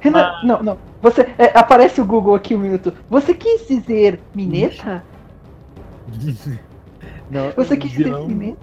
[0.00, 0.40] Renan, Ah.
[0.44, 0.78] não, não.
[1.02, 2.92] Você, é, aparece o Google aqui um minuto.
[3.08, 5.02] Você quis dizer Mineta?
[7.30, 8.58] Não, Você quis dizer vilão- Mineta?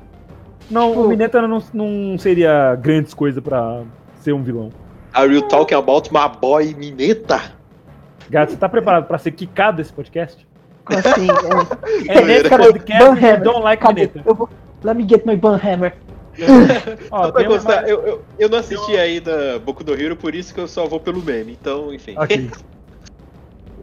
[0.70, 3.84] Não, Tipo- o Mineta não, não seria grandes coisas pra
[4.22, 4.70] ser um vilão.
[5.14, 7.42] Are you talking about my boy Mineta?
[8.30, 10.46] Gato, você tá preparado pra ser quicado desse podcast?
[10.86, 11.28] Assim?
[12.10, 13.42] É, É nesse podcast que Banhammer.
[13.42, 14.02] don't like cadê?
[14.02, 14.22] Mineta.
[14.26, 14.50] Eu vou.
[14.84, 15.94] Let me get my Banhammer.
[17.10, 20.60] Ó, uma- constar, eu, eu, eu não assisti ainda Boku no Hero, por isso que
[20.60, 21.58] eu só vou pelo meme.
[21.60, 22.14] Então, enfim.
[22.18, 22.52] Ok.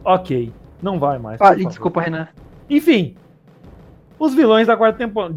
[0.03, 0.53] ok.
[0.81, 1.37] Não vai mais.
[1.37, 1.57] favor.
[1.67, 2.27] desculpa, Renan.
[2.69, 3.15] Enfim.
[4.17, 5.35] Os vilões da quarta temporada.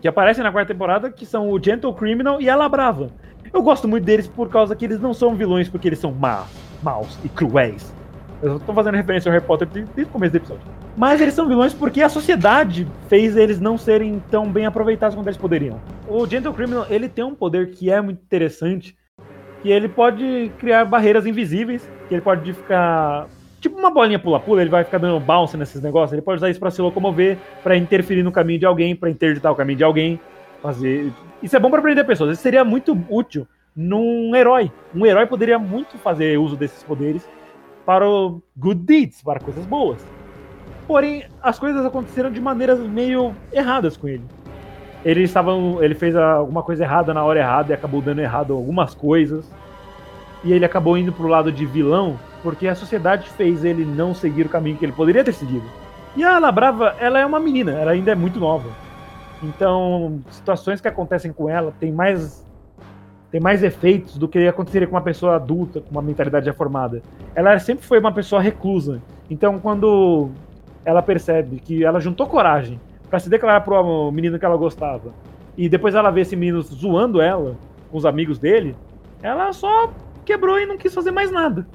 [0.00, 3.10] Que aparecem na quarta temporada, que são o Gentle Criminal e a La Brava.
[3.52, 6.46] Eu gosto muito deles por causa que eles não são vilões porque eles são má,
[6.82, 7.92] maus e cruéis.
[8.40, 10.62] Eu tô fazendo referência ao Harry Potter desde o começo do episódio.
[10.96, 15.26] Mas eles são vilões porque a sociedade fez eles não serem tão bem aproveitados quanto
[15.26, 15.80] eles poderiam.
[16.08, 18.96] O Gentle Criminal, ele tem um poder que é muito interessante,
[19.62, 23.28] que ele pode criar barreiras invisíveis, que ele pode ficar
[23.62, 26.58] tipo uma bolinha pula-pula, ele vai ficar dando bounce nesses negócios, ele pode usar isso
[26.58, 30.20] pra se locomover, pra interferir no caminho de alguém, pra interditar o caminho de alguém,
[30.60, 31.12] fazer.
[31.40, 32.32] Isso é bom pra prender pessoas.
[32.32, 34.70] Isso seria muito útil num herói.
[34.94, 37.26] Um herói poderia muito fazer uso desses poderes
[37.86, 40.04] para o good deeds, para coisas boas.
[40.86, 44.24] Porém, as coisas aconteceram de maneiras meio erradas com ele.
[45.04, 48.94] Ele estava, ele fez alguma coisa errada na hora errada e acabou dando errado algumas
[48.94, 49.48] coisas.
[50.44, 54.46] E ele acabou indo pro lado de vilão porque a sociedade fez ele não seguir
[54.46, 55.64] o caminho que ele poderia ter seguido.
[56.16, 58.68] E a Ana Brava, ela é uma menina, ela ainda é muito nova.
[59.42, 62.42] Então, situações que acontecem com ela tem mais
[63.30, 67.02] tem mais efeitos do que aconteceria com uma pessoa adulta, com uma mentalidade já formada.
[67.34, 69.00] Ela sempre foi uma pessoa reclusa.
[69.30, 70.28] Então, quando
[70.84, 72.78] ela percebe que ela juntou coragem
[73.08, 75.14] pra se declarar pro menino que ela gostava,
[75.56, 77.56] e depois ela vê esse menino zoando ela
[77.90, 78.76] com os amigos dele,
[79.22, 79.90] ela só
[80.26, 81.66] quebrou e não quis fazer mais nada.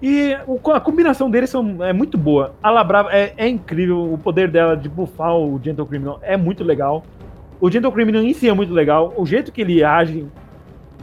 [0.00, 2.54] E a combinação deles são, é muito boa.
[2.62, 6.62] A Labrava é, é incrível, o poder dela de buffar o Gentle Criminal é muito
[6.62, 7.04] legal.
[7.60, 9.12] O Gentle Criminal em si é muito legal.
[9.16, 10.24] O jeito que ele age,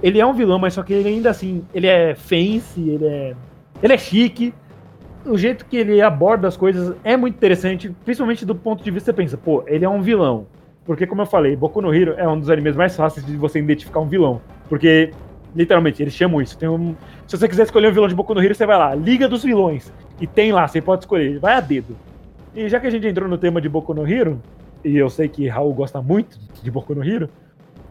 [0.01, 3.36] ele é um vilão, mas só que ele ainda assim, ele é fancy, ele é,
[3.84, 4.53] ele é chique.
[5.25, 9.12] O jeito que ele aborda as coisas é muito interessante, principalmente do ponto de vista
[9.12, 10.47] que você pensa, pô, ele é um vilão.
[10.86, 13.58] Porque, como eu falei, Boku no Hero é um dos animes mais fáceis de você
[13.58, 14.39] identificar um vilão.
[14.69, 15.12] Porque,
[15.55, 16.57] literalmente, eles chamam isso.
[16.57, 18.93] Tem um, se você quiser escolher um vilão de Boku no Hero, você vai lá,
[18.93, 19.91] Liga dos Vilões.
[20.19, 21.95] E tem lá, você pode escolher, vai a dedo.
[22.53, 24.41] E já que a gente entrou no tema de Boku no Hero,
[24.83, 27.29] e eu sei que Raul gosta muito de Boku no Hero,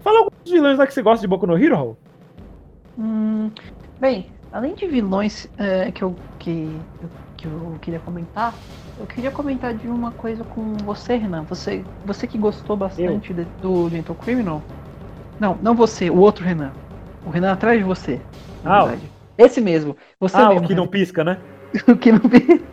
[0.00, 1.96] fala alguns vilões lá que você gosta de Boku no Hero, Raul.
[2.98, 3.50] Hum,
[4.00, 6.68] bem, além de vilões é, que, eu, que,
[7.37, 8.55] que eu queria comentar,
[8.98, 11.42] eu queria comentar de uma coisa com você, Renan.
[11.42, 14.62] Você, você que gostou bastante do Gentle Criminal.
[15.40, 16.72] Não, não você, o outro Renan.
[17.27, 18.21] O Renan atrás de você.
[18.65, 19.11] Ah, verdade.
[19.37, 19.97] Esse mesmo.
[20.21, 20.65] Você ah, mesmo.
[20.65, 21.39] o que não pisca, né?
[21.89, 22.65] o que não vi.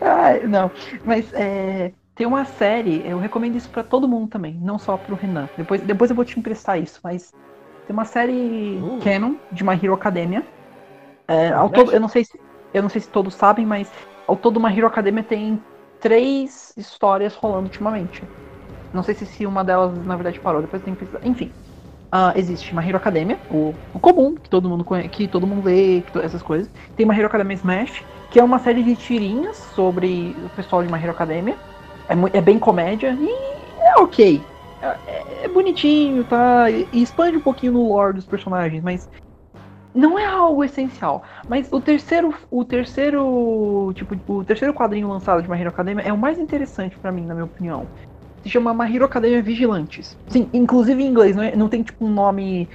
[0.00, 0.70] Ai, não,
[1.04, 5.16] mas é, tem uma série, eu recomendo isso pra todo mundo também, não só pro
[5.16, 5.48] Renan.
[5.56, 7.32] Depois, depois eu vou te emprestar isso, mas
[7.86, 9.00] tem uma série Uh.
[9.02, 10.44] canon de My Hero Academia.
[11.26, 12.38] É, ao todo, eu não sei se
[12.74, 13.92] eu não sei se todos sabem, mas
[14.26, 15.62] ao todo My Hero Academia tem
[16.00, 18.22] três histórias rolando ultimamente.
[18.92, 21.26] Não sei se, se uma delas na verdade parou, depois tem que pesquisar.
[21.26, 21.50] Enfim,
[22.12, 25.64] ah, existe My Hero Academia, o, o comum que todo mundo conhece, que todo mundo
[25.64, 26.70] lê, essas coisas.
[26.94, 30.92] Tem My Hero Academia Smash, que é uma série de tirinhas sobre o pessoal de
[30.92, 31.56] My Hero Academia.
[32.06, 33.28] É, é bem comédia e
[33.80, 34.40] é ok.
[34.82, 36.70] É, é- bonitinho, tá?
[36.70, 39.08] E, e expande um pouquinho no lore dos personagens, mas
[39.94, 41.24] não é algo essencial.
[41.48, 46.12] Mas o terceiro, o terceiro, tipo, o terceiro quadrinho lançado de My Hero Academia é
[46.12, 47.88] o mais interessante pra mim, na minha opinião.
[48.42, 50.16] Se chama My Hero Academia Vigilantes.
[50.28, 52.68] Sim, inclusive em inglês, não, é- não tem tipo um nome,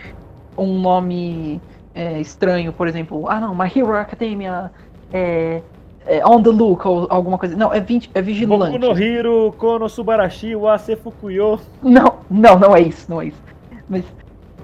[0.57, 1.61] um nome
[1.93, 3.25] é, estranho, por exemplo.
[3.29, 4.71] Ah, não, My Hero Academia
[5.11, 5.61] é,
[6.05, 7.55] é On the Look ou alguma coisa.
[7.55, 8.77] Não, é, é Boku Vigilante.
[8.77, 11.59] no Hero, Kono Subarashi, Wase Fukuyo.
[11.83, 13.41] Não, não, não é isso, não é isso.
[13.89, 14.05] Mas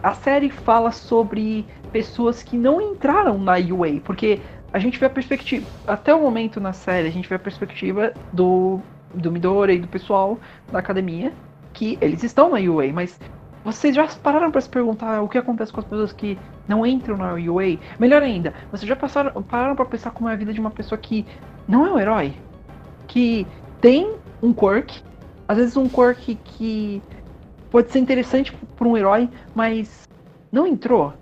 [0.02, 4.40] a série fala sobre pessoas que não entraram na UA, porque
[4.72, 5.66] a gente vê a perspectiva.
[5.88, 8.82] Até o momento na série, a gente vê a perspectiva do,
[9.14, 10.38] do Midori e do pessoal
[10.72, 11.32] da academia,
[11.74, 13.20] que eles estão na UA, mas
[13.64, 17.18] vocês já pararam para se perguntar o que acontece com as pessoas que não entram
[17.18, 17.78] na UA?
[18.00, 20.98] Melhor ainda, vocês já passaram, pararam para pensar como é a vida de uma pessoa
[20.98, 21.26] que
[21.68, 22.34] não é um herói?
[23.08, 23.48] Que
[23.80, 25.02] tem um quirk,
[25.48, 27.02] às vezes um quirk que
[27.72, 30.08] pode ser interessante para um herói, mas
[30.52, 31.14] não entrou.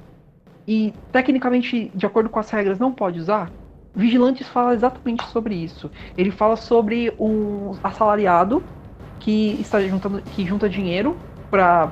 [0.68, 3.52] E tecnicamente, de acordo com as regras, não pode usar.
[3.94, 5.92] Vigilantes fala exatamente sobre isso.
[6.18, 8.64] Ele fala sobre um assalariado
[9.20, 11.16] que está juntando, que junta dinheiro
[11.50, 11.92] para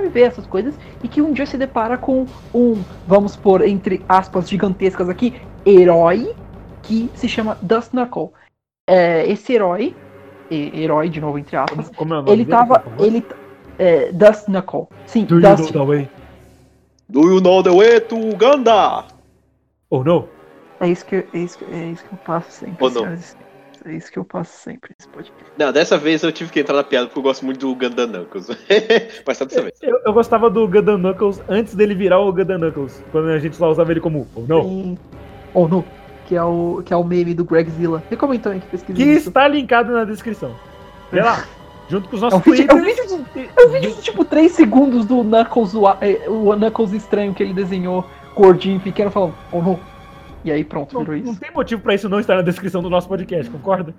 [0.00, 4.48] viver essas coisas e que um dia se depara com um, vamos pôr entre aspas
[4.48, 5.34] gigantescas aqui,
[5.66, 6.32] herói
[6.82, 8.30] que se chama Dust Knuckle.
[8.88, 9.94] É, esse herói,
[10.50, 13.26] herói de novo entre aspas, Como é o nome ele dele, tava, por ele
[13.78, 14.86] é, Dust Knuckle.
[15.06, 15.74] Sim, Do you Dust.
[15.74, 16.08] know the way?
[17.08, 19.04] Do you know the way to Uganda?
[19.90, 20.28] Ou não?
[20.80, 22.76] É isso que, é isso, que- é isso que eu passo sempre.
[22.80, 23.00] Ou não?
[23.02, 23.36] senhoras.
[23.86, 25.44] É isso que eu passo sempre nesse podcast.
[25.58, 28.06] Não, dessa vez eu tive que entrar na piada porque eu gosto muito do Uganda
[28.06, 28.48] Knuckles.
[29.26, 29.74] Mas tá dessa vez.
[29.82, 33.04] Eu, eu gostava do Gundam Knuckles antes dele virar o Gundam Knuckles.
[33.12, 34.62] Quando a gente só usava ele como ou não.
[34.62, 34.98] Tem-
[35.52, 35.84] Ou não,
[36.26, 38.02] que é o que é o meme do Gregzilla.
[38.10, 39.28] Recomenda também que pesquisa Que isso.
[39.28, 40.54] está linkado na descrição.
[41.12, 41.44] Vê lá.
[41.86, 43.52] Junto com os nossos É um vídeo- é um twitters.
[43.54, 47.42] É um vídeo de tipo 3 segundos do Knuckles, zoa- é, o Knuckles estranho que
[47.42, 49.80] ele desenhou, gordinho, pequeno, falando, ou não.
[50.44, 51.40] E aí pronto, Não, virou não isso.
[51.40, 53.94] tem motivo pra isso não estar na descrição do nosso podcast, concorda?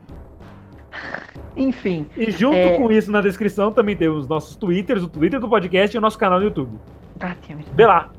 [1.58, 2.78] Enfim, E junto É.
[2.78, 6.02] com isso na descrição também tem os nossos twitters, o Twitter do podcast e o
[6.02, 6.78] nosso canal no YouTube.
[7.22, 7.66] ah, it.
[7.74, 8.10] Vê lá.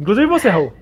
[0.00, 0.72] Inclusive você, Raul.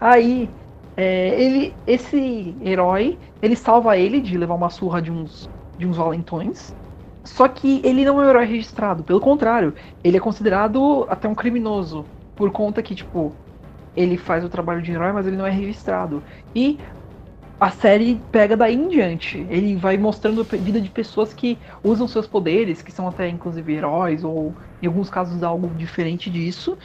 [0.00, 0.48] Aí,
[0.96, 5.96] é, ele, esse herói, ele salva ele de levar uma surra de uns, de uns
[5.96, 6.74] valentões.
[7.24, 11.34] Só que ele não é um herói registrado, pelo contrário, ele é considerado até um
[11.34, 12.04] criminoso,
[12.36, 13.32] por conta que, tipo,
[13.96, 16.24] ele faz o trabalho de herói, mas ele não é registrado.
[16.54, 16.78] E
[17.58, 19.38] a série pega daí em diante.
[19.50, 23.72] Ele vai mostrando a vida de pessoas que usam seus poderes, que são até inclusive
[23.72, 26.76] heróis, ou em alguns casos algo diferente disso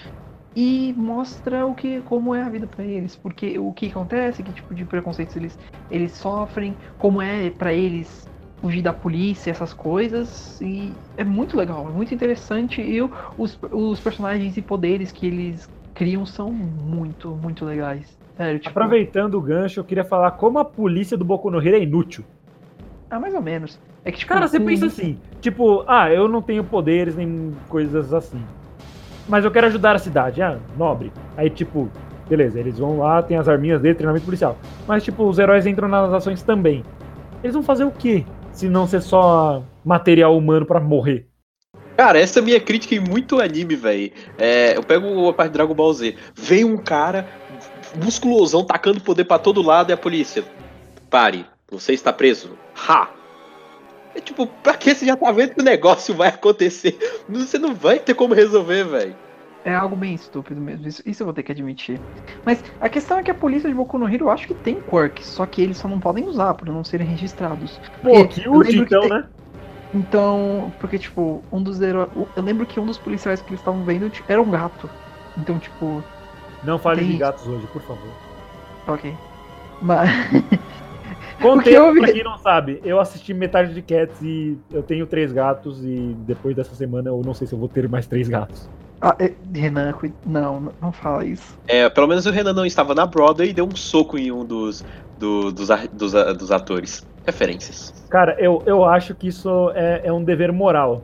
[0.56, 4.54] e mostra o que como é a vida pra eles, porque o que acontece, que
[4.54, 5.58] tipo de preconceitos eles
[5.90, 8.30] eles sofrem, como é pra eles
[8.62, 13.02] fugir da polícia, essas coisas, e é muito legal, é muito interessante e
[13.38, 18.18] os, os personagens e poderes que eles criam são muito, muito legais.
[18.38, 21.76] Sério, tipo, Aproveitando o gancho, eu queria falar como a polícia do Boku no Hero
[21.78, 22.24] é inútil.
[23.10, 23.80] ah, mais ou menos.
[24.04, 27.54] É que tipo, Cara, você com- pensa assim, tipo, ah, eu não tenho poderes nem
[27.70, 28.42] coisas assim.
[29.30, 31.12] Mas eu quero ajudar a cidade, ah, nobre.
[31.38, 31.88] Aí, tipo,
[32.28, 34.58] beleza, eles vão lá, tem as arminhas dele, treinamento policial.
[34.88, 36.84] Mas, tipo, os heróis entram nas ações também.
[37.44, 38.26] Eles vão fazer o quê?
[38.52, 41.28] Se não ser só material humano pra morrer.
[42.02, 44.12] Cara, essa é a minha crítica em muito anime, velho.
[44.36, 46.16] É, eu pego a parte de Dragon Ball Z.
[46.34, 47.28] Vem um cara
[48.04, 50.44] musculosão tacando poder pra todo lado e a polícia.
[51.12, 52.58] Pare, você está preso.
[52.88, 53.08] Ha!
[54.16, 56.98] É tipo, pra que você já tá vendo que o negócio vai acontecer?
[57.30, 59.16] Você não vai ter como resolver, velho.
[59.64, 62.02] É algo bem estúpido mesmo, isso, isso eu vou ter que admitir.
[62.44, 64.82] Mas a questão é que a polícia de Boku no Hero eu acho que tem
[64.82, 67.80] quirks, só que eles só não podem usar por não serem registrados.
[68.02, 69.24] Pô, Porque que útil então, tem- né?
[69.94, 72.10] Então, porque tipo, um dos heróis.
[72.36, 74.90] Eu lembro que um dos policiais que eles estavam vendo era um gato.
[75.38, 76.04] Então, tipo,
[76.64, 78.10] Não fale Tem de gatos hoje, por favor.
[78.88, 79.14] ok.
[79.82, 80.10] Mas.
[81.42, 85.08] Contexto, eu vi- pra quem não sabe, eu assisti metade de Cats e eu tenho
[85.08, 88.30] três gatos e depois dessa semana eu não sei se eu vou ter mais três
[88.30, 88.70] gatos.
[89.02, 91.58] Ah, é- Renan, não, não- fala isso.
[91.68, 94.46] É, pelo menos o Renan não estava na Broadway e deu um soco em um
[94.46, 94.86] dos,
[95.18, 97.04] do- dos, dos, dos atores.
[97.26, 97.94] Referências.
[98.10, 101.04] Cara, eu, eu acho que isso é, é um dever moral.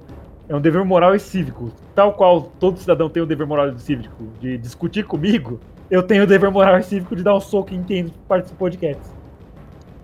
[0.50, 1.72] É um dever moral e cívico.
[1.94, 6.24] Tal qual todo cidadão tem o dever moral e cívico de discutir comigo, eu tenho
[6.24, 9.10] o dever moral e cívico de dar um soco em quem participou de Cats.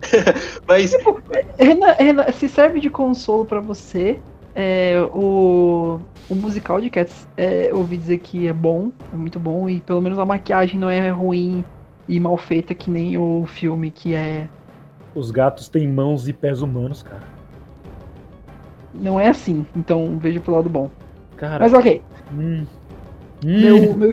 [0.68, 0.92] Mas,
[1.58, 4.20] Renan, Renan, se serve de consolo pra você,
[4.56, 6.00] é, o,
[6.30, 9.80] o musical de Cats, é, eu ouvi dizer que é bom, é muito bom, e
[9.82, 11.64] pelo menos a maquiagem não é ruim
[12.08, 14.48] e mal feita que nem o filme que é.
[15.16, 17.24] Os gatos têm mãos e pés humanos, cara.
[18.94, 20.90] Não é assim, então veja pelo lado bom.
[21.38, 22.66] Cara, Mas ok, hum,
[23.44, 24.12] meu, hum, meu,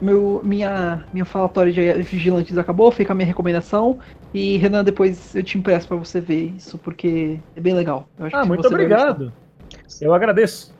[0.00, 3.98] meu, minha, minha falatória de vigilantes acabou, fica a minha recomendação.
[4.34, 8.06] E Renan, depois eu te impresso pra você ver isso, porque é bem legal.
[8.18, 9.32] Eu acho Ah, muito obrigado.
[10.00, 10.75] Eu agradeço.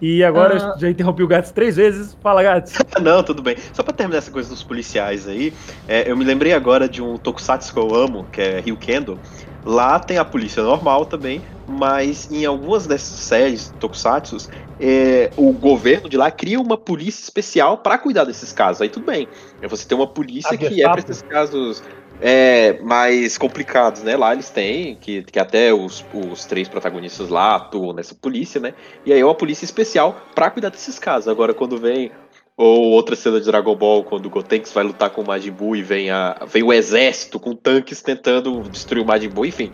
[0.00, 0.72] E agora Ah.
[0.74, 2.16] eu já interrompi o Gats três vezes.
[2.22, 2.74] Fala, Gats.
[3.00, 3.56] não, tudo bem.
[3.72, 5.52] Só pra terminar essa coisa dos policiais aí,
[5.88, 9.18] é, eu me lembrei agora de um tokusatsu que eu amo, que é Rio Kendo.
[9.64, 14.36] Lá tem a polícia normal também, mas em algumas dessas séries, Tokusatsu,
[14.78, 18.80] é, o governo de lá cria uma polícia especial para cuidar desses casos.
[18.80, 19.26] Aí tudo bem.
[19.68, 21.82] Você tem uma polícia A que é para esses casos
[22.20, 24.16] é, mais complicados, né?
[24.16, 28.74] Lá eles têm, que, que até os, os três protagonistas lá atuam nessa polícia, né?
[29.04, 31.28] E aí é uma polícia especial para cuidar desses casos.
[31.28, 32.10] Agora, quando vem.
[32.58, 35.76] Ou outra cena de Dragon Ball, quando o Gotenks vai lutar com o Majin Buu
[35.76, 39.70] e vem, a, vem o exército com tanques tentando destruir o Majin Buu, enfim.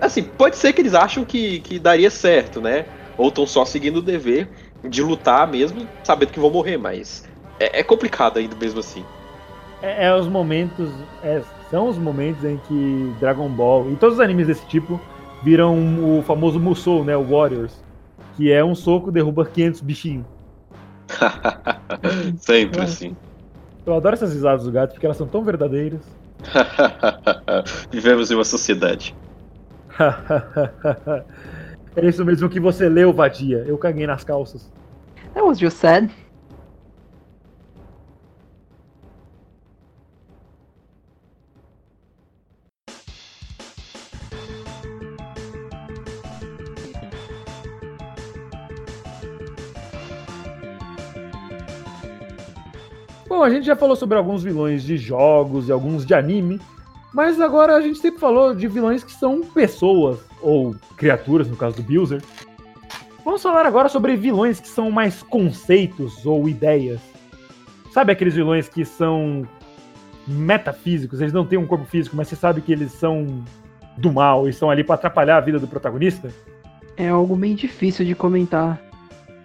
[0.00, 2.86] Assim, pode ser que eles acham que, que daria certo, né?
[3.18, 4.48] Ou estão só seguindo o dever
[4.82, 7.28] de lutar mesmo, sabendo que vão morrer, mas
[7.60, 9.04] é, é complicado ainda mesmo assim.
[9.86, 10.90] É, é os momentos.
[11.22, 15.00] é, são os momentos em que Dragon Ball e todos os animes desse tipo
[15.42, 17.16] viram o famoso Musou, né?
[17.16, 17.84] O Warriors.
[18.36, 20.26] Que é um soco derruba 500 bichinhos.
[22.38, 23.16] Sempre assim.
[23.84, 26.00] Eu adoro essas risadas do gato porque elas são tão verdadeiras.
[27.90, 29.14] Vivemos em uma sociedade.
[31.96, 33.64] é isso mesmo que você leu, vadia.
[33.66, 34.70] Eu caguei nas calças.
[35.34, 36.10] That was just sad.
[53.36, 56.58] Bom, a gente já falou sobre alguns vilões de jogos e alguns de anime,
[57.12, 61.76] mas agora a gente sempre falou de vilões que são pessoas, ou criaturas, no caso
[61.76, 62.22] do Builder.
[63.22, 66.98] Vamos falar agora sobre vilões que são mais conceitos ou ideias.
[67.92, 69.46] Sabe aqueles vilões que são
[70.26, 73.44] metafísicos, eles não têm um corpo físico, mas você sabe que eles são
[73.98, 76.32] do mal e estão ali para atrapalhar a vida do protagonista?
[76.96, 78.80] É algo bem difícil de comentar.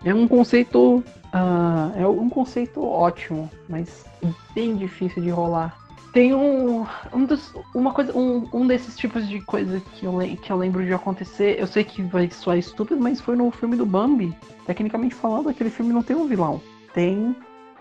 [0.06, 1.04] É um conceito.
[1.34, 4.06] Ah, é um conceito ótimo, mas
[4.54, 5.78] bem difícil de rolar.
[6.14, 6.86] Tem um.
[7.14, 10.86] um dos- uma coisa, um, um desses tipos de coisa que eu, que eu lembro
[10.86, 11.58] de acontecer.
[11.58, 14.36] Eu sei que vai soar estúpido, mas foi no filme do Bambi.
[14.66, 16.60] Tecnicamente falando, aquele filme não tem um vilão.
[16.94, 17.34] Tem.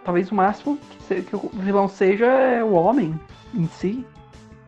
[0.05, 3.19] Talvez o máximo que, se- que o vilão seja é o homem
[3.53, 4.07] em si.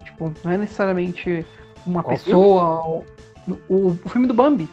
[0.05, 1.47] Tipo, não é necessariamente
[1.87, 2.85] uma Qual pessoa.
[2.85, 3.07] ou-
[3.69, 4.69] O, o filme do Bambi.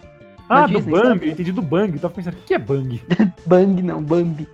[0.49, 1.27] Ah, do Disney, Bang, sabe?
[1.27, 3.01] eu entendi do Bang, eu tava pensando, o que é Bang?
[3.45, 4.47] Bang não, Bambi.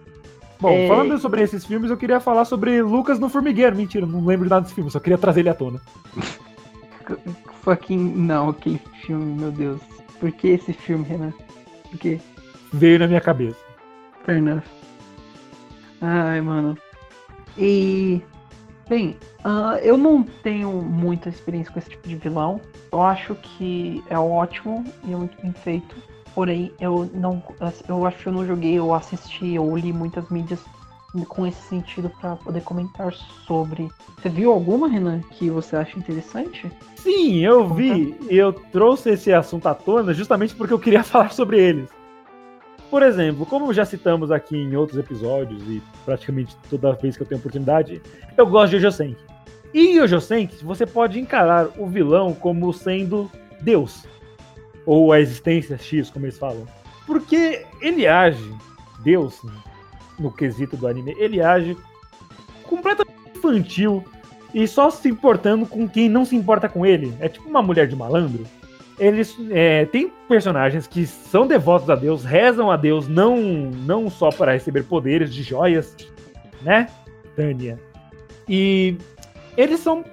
[0.60, 0.88] Bom, É.
[0.88, 3.76] falando sobre esses filmes, eu queria falar sobre Lucas no Formigueiro.
[3.76, 5.82] Mentira, não lembro de nada desse filme, só queria trazer ele à tona.
[7.64, 8.14] Fucking.
[8.16, 9.82] Não, que filme, meu Deus.
[10.20, 11.34] Por que esse filme, Renan?
[11.90, 12.20] Por quê?
[12.74, 13.58] Veio na minha cabeça.
[14.26, 14.64] Fair enough.
[16.02, 16.78] Ai, mano.
[17.58, 18.22] E.
[18.88, 22.62] Bem, ah, eu não tenho muita experiência com esse tipo de vilão.
[22.92, 25.96] Eu acho que é ótimo e é muito bem feito.
[26.36, 27.42] Porém, eu não.
[27.88, 30.60] Eu acho que eu não joguei, ou assisti, ou li muitas mídias
[31.30, 33.14] com esse sentido pra poder comentar
[33.48, 33.88] sobre.
[34.18, 36.70] Você viu alguma, Renan, que você acha interessante?
[36.98, 41.32] Sim, eu vi e eu trouxe esse assunto à tona justamente porque eu queria falar
[41.32, 41.90] sobre eles.
[42.90, 47.28] Por exemplo, como já citamos aqui em outros episódios e praticamente toda vez que eu
[47.28, 48.02] tenho oportunidade,
[48.38, 49.24] eu gosto de Yojo Senki.
[49.74, 53.30] E em Yojo Senki, você pode encarar o vilão como sendo
[53.62, 54.06] Deus.
[54.86, 56.66] Ou a existência X, como eles falam.
[57.06, 58.54] Porque ele age,
[59.04, 59.42] Deus,
[60.18, 61.76] no quesito do anime, ele age
[62.64, 64.04] completamente infantil
[64.54, 67.14] e só se importando com quem não se importa com ele.
[67.20, 68.46] É tipo uma mulher de malandro.
[68.98, 74.30] Eles é, tem personagens que são devotos a Deus, rezam a Deus não, não só
[74.30, 75.96] para receber poderes de joias,
[76.62, 76.88] né,
[77.36, 77.80] Tânia?
[78.48, 78.98] E
[79.58, 80.04] eles são.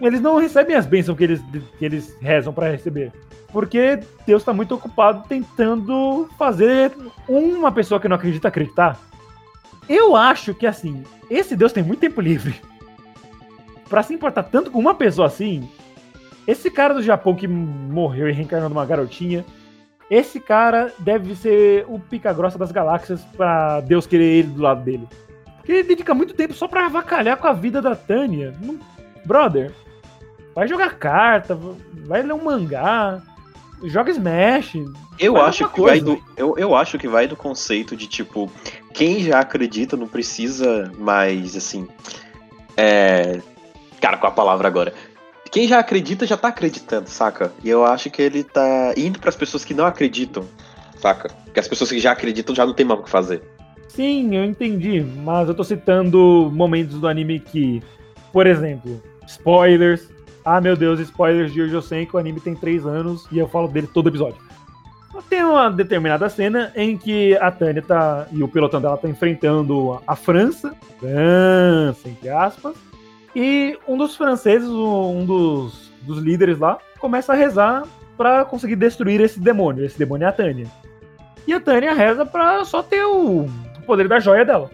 [0.00, 1.40] Eles não recebem as bênçãos que eles,
[1.78, 3.12] que eles rezam para receber.
[3.52, 6.92] Porque Deus está muito ocupado tentando fazer
[7.28, 8.98] uma pessoa que não acredita acreditar.
[9.88, 12.60] Eu acho que assim, esse Deus tem muito tempo livre.
[13.88, 15.68] Pra se importar tanto com uma pessoa assim,
[16.46, 19.44] esse cara do Japão que morreu e reencarnou numa garotinha,
[20.10, 25.08] esse cara deve ser o pica-grossa das galáxias pra Deus querer ele do lado dele.
[25.56, 28.54] Porque ele dedica muito tempo só pra avacalhar com a vida da Tânia.
[28.60, 28.78] Não-
[29.24, 29.72] Brother,
[30.54, 31.58] vai jogar carta,
[32.06, 33.22] vai ler um mangá,
[33.84, 34.74] joga Smash.
[35.18, 38.50] Eu acho que vai do, eu, eu acho que vai do conceito de tipo,
[38.92, 41.88] quem já acredita não precisa mais assim.
[42.76, 43.40] É.
[44.00, 44.92] Cara, com a palavra agora.
[45.54, 47.52] Quem já acredita já tá acreditando, saca?
[47.62, 50.44] E eu acho que ele tá indo pras pessoas que não acreditam,
[50.98, 51.28] saca?
[51.44, 53.40] Porque as pessoas que já acreditam já não tem mais o que fazer.
[53.86, 57.80] Sim, eu entendi, mas eu tô citando momentos do anime que,
[58.32, 60.10] por exemplo, spoilers.
[60.44, 63.68] Ah, meu Deus, spoilers de Yojo Senki, o anime tem 3 anos e eu falo
[63.68, 64.38] dele todo episódio.
[65.30, 70.02] Tem uma determinada cena em que a Tânia tá, e o pelotão dela tá enfrentando
[70.04, 72.74] a França, França, entre aspas,
[73.34, 77.84] e um dos franceses, um dos dos líderes lá, começa a rezar
[78.16, 79.84] pra conseguir destruir esse demônio.
[79.84, 80.66] Esse demônio é a Tânia.
[81.46, 83.46] E a Tânia reza pra só ter o
[83.86, 84.70] poder da joia dela.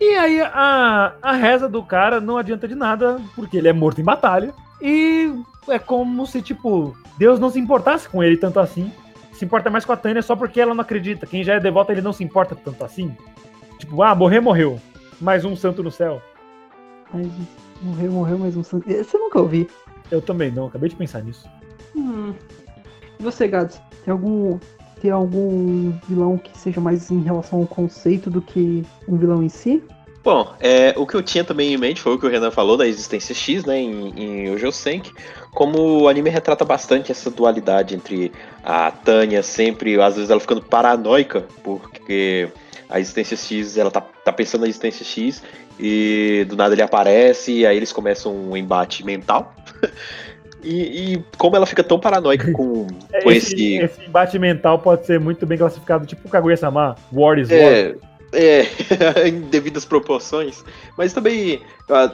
[0.00, 4.00] E aí a, a reza do cara não adianta de nada, porque ele é morto
[4.00, 4.52] em batalha.
[4.80, 5.32] E
[5.68, 8.92] é como se, tipo, Deus não se importasse com ele tanto assim.
[9.32, 11.26] Se importa mais com a Tânia só porque ela não acredita.
[11.26, 13.14] Quem já é devoto, ele não se importa tanto assim.
[13.78, 14.80] Tipo, ah, morrer, morreu.
[15.20, 16.22] Mais um santo no céu.
[17.12, 17.30] Ai,
[17.82, 18.90] morreu, morreu mais um santo.
[18.90, 19.68] Esse eu nunca ouvi.
[20.10, 21.48] Eu também não, acabei de pensar nisso.
[21.94, 22.32] Hum.
[23.18, 23.80] E você, Gads?
[24.04, 24.58] Tem algum.
[25.00, 29.48] Tem algum vilão que seja mais em relação ao conceito do que um vilão em
[29.48, 29.82] si?
[30.24, 32.76] Bom, é, o que eu tinha também em mente foi o que o Renan falou
[32.76, 35.12] da existência X, né, em, em Ojo Senki,
[35.52, 38.32] como o anime retrata bastante essa dualidade entre
[38.64, 42.48] a Tânia sempre, às vezes ela ficando paranoica, porque
[42.88, 45.44] a existência X, ela tá, tá pensando na existência X,
[45.78, 49.54] e do nada ele aparece, e aí eles começam um embate mental.
[50.62, 52.88] E, e, como ela fica tão paranoica com,
[53.22, 53.76] com esse, esse...
[53.76, 57.96] esse embate mental pode ser muito bem classificado, tipo Kaguya-sama, War is É, War.
[58.32, 58.66] é,
[59.28, 60.64] em devidas proporções.
[60.98, 61.60] Mas também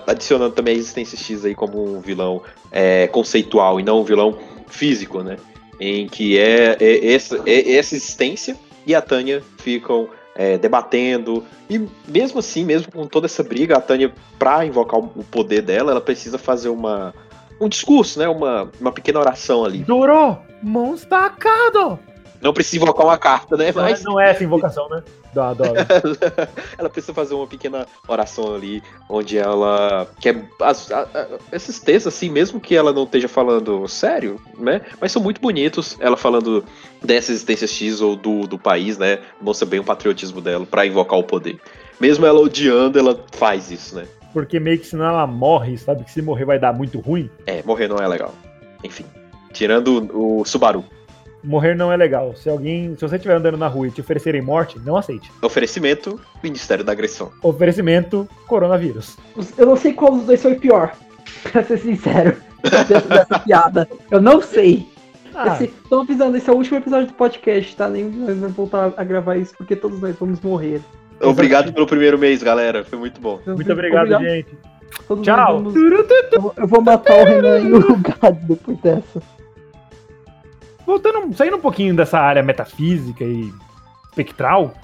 [0.06, 4.38] adicionando também a existência X aí como um vilão é, conceitual e não um vilão
[4.66, 5.38] físico, né?
[5.80, 8.54] Em que é, é essa, é essa existência
[8.86, 11.44] e a Tânia ficam é, debatendo.
[11.68, 15.92] E mesmo assim, mesmo com toda essa briga, a Tânia, pra invocar o poder dela,
[15.92, 17.14] ela precisa fazer uma,
[17.60, 18.28] um discurso, né?
[18.28, 19.78] Uma, uma pequena oração ali.
[19.78, 20.38] Duro!
[20.62, 21.98] Monstacado!
[22.42, 23.70] Não precisa invocar uma carta, né?
[23.72, 25.02] Mas Não é essa invocação, né?
[25.32, 25.74] Da, adoro.
[26.76, 32.12] ela precisa fazer uma pequena oração ali, onde ela quer as- a- a- esses textos
[32.12, 34.80] assim, mesmo que ela não esteja falando sério, né?
[35.00, 35.96] Mas são muito bonitos.
[36.00, 36.64] Ela falando
[37.02, 39.20] dessa existência X ou do, do país, né?
[39.40, 41.58] Mostra bem o patriotismo dela pra invocar o poder.
[42.00, 44.06] Mesmo ela odiando, ela faz isso, né?
[44.32, 46.02] Porque meio que senão ela morre, sabe?
[46.04, 47.30] Que se morrer vai dar muito ruim.
[47.46, 48.34] É, morrer não é legal.
[48.82, 49.04] Enfim,
[49.52, 50.84] tirando o Subaru.
[51.44, 52.34] Morrer não é legal.
[52.36, 52.94] Se alguém.
[52.96, 55.30] Se você estiver andando na rua e te oferecerem morte, não aceite.
[55.42, 57.30] Oferecimento, Ministério da Agressão.
[57.42, 59.16] Oferecimento, coronavírus.
[59.58, 60.92] Eu não sei qual dos dois foi pior.
[61.50, 62.36] Pra ser sincero.
[62.62, 63.88] Dessa, dessa piada.
[64.08, 64.86] Eu não sei.
[65.34, 67.88] Ah, Esse, tô avisando, esse é o último episódio do podcast, tá?
[67.88, 70.80] Nenhum de nós vai voltar a gravar isso porque todos nós vamos morrer.
[71.20, 72.84] Obrigado pelo primeiro mês, galera.
[72.84, 73.40] Foi muito bom.
[73.46, 74.56] muito obrigado, gente.
[75.08, 75.54] Todos Tchau.
[75.62, 79.22] vamos- Eu, eu vou matar o Renan e o Gads depois dessa.
[80.86, 83.52] Voltando, saindo um pouquinho dessa área metafísica e
[84.10, 84.74] espectral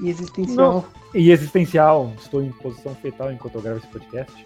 [0.00, 0.84] E existencial.
[1.14, 4.44] e existencial, estou em posição fetal enquanto eu gravo esse podcast.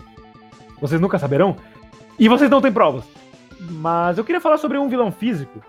[0.80, 1.56] Vocês nunca saberão.
[2.18, 3.04] E vocês não têm provas.
[3.60, 5.60] Mas eu queria falar sobre um vilão físico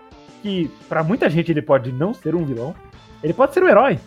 [0.42, 2.74] que pra muita gente ele pode não ser um vilão.
[3.22, 3.98] Ele pode ser um herói.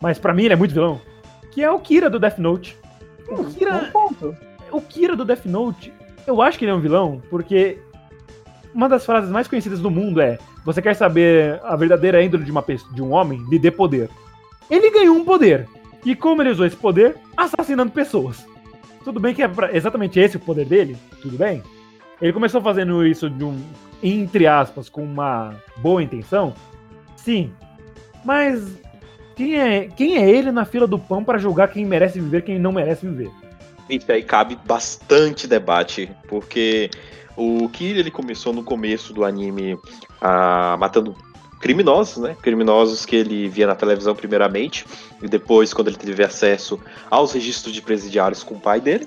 [0.00, 1.00] Mas pra mim ele é muito vilão.
[1.52, 2.76] Que é o Kira do Death Note.
[3.28, 4.36] O Kira, Bom ponto.
[4.70, 5.92] o Kira do Death Note,
[6.26, 7.78] eu acho que ele é um vilão, porque
[8.76, 12.50] uma das frases mais conhecidas do mundo é: Você quer saber a verdadeira índole de,
[12.50, 13.42] uma pessoa, de um homem?
[13.48, 14.10] Lhe dê poder.
[14.70, 15.66] Ele ganhou um poder.
[16.04, 17.16] E como ele usou esse poder?
[17.34, 18.46] Assassinando pessoas.
[19.02, 20.96] Tudo bem que é exatamente esse o poder dele?
[21.22, 21.62] Tudo bem.
[22.20, 23.58] Ele começou fazendo isso de um,
[24.02, 26.54] entre aspas, com uma boa intenção?
[27.16, 27.52] Sim.
[28.24, 28.78] Mas
[29.34, 32.58] quem é, quem é ele na fila do pão para julgar quem merece viver quem
[32.58, 33.30] não merece viver?
[33.88, 36.90] Gente, aí cabe bastante debate, porque
[37.36, 39.78] o Kira ele começou no começo do anime
[40.20, 41.14] ah, matando
[41.60, 42.36] criminosos, né?
[42.42, 44.86] Criminosos que ele via na televisão primeiramente,
[45.22, 46.78] e depois quando ele teve acesso
[47.10, 49.06] aos registros de presidiários com o pai dele.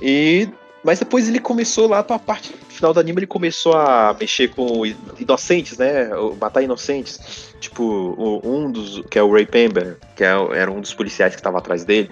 [0.00, 0.48] E
[0.84, 4.82] mas depois ele começou lá pra parte final do anime, ele começou a mexer com
[5.18, 6.08] inocentes, né?
[6.40, 7.52] Matar inocentes.
[7.58, 9.02] Tipo, um dos.
[9.10, 12.08] que é o Ray Pember, que é, era um dos policiais que estava atrás dele.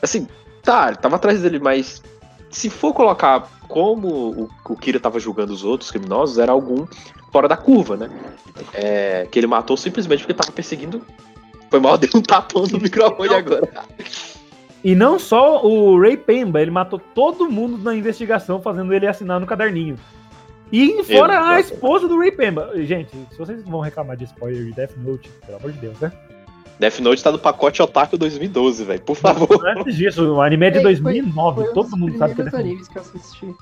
[0.00, 0.28] Assim,
[0.66, 2.02] Tá, ele tava atrás dele, mas
[2.56, 6.86] se for colocar como o, o Kira tava julgando os outros criminosos, era algum
[7.30, 8.10] fora da curva, né?
[8.72, 11.02] É, que ele matou simplesmente porque tava perseguindo.
[11.70, 13.68] Foi mal, deu um tapão no microfone agora.
[14.82, 19.38] E não só o Ray Pemba, ele matou todo mundo na investigação, fazendo ele assinar
[19.38, 19.98] no caderninho.
[20.72, 22.70] E fora a esposa do Ray Pemba.
[22.76, 26.10] Gente, se vocês vão reclamar de spoiler de Death Note, pelo amor de Deus, né?
[26.78, 29.00] Death Note tá no pacote Otaku 2012, velho.
[29.00, 29.48] Por favor.
[29.62, 32.18] Não é disso, o anime é de Ei, foi- 2009, Foi um todo dos mundo
[32.18, 32.68] sabe que é primeiros Death Note.
[32.68, 33.54] animes que eu assisti.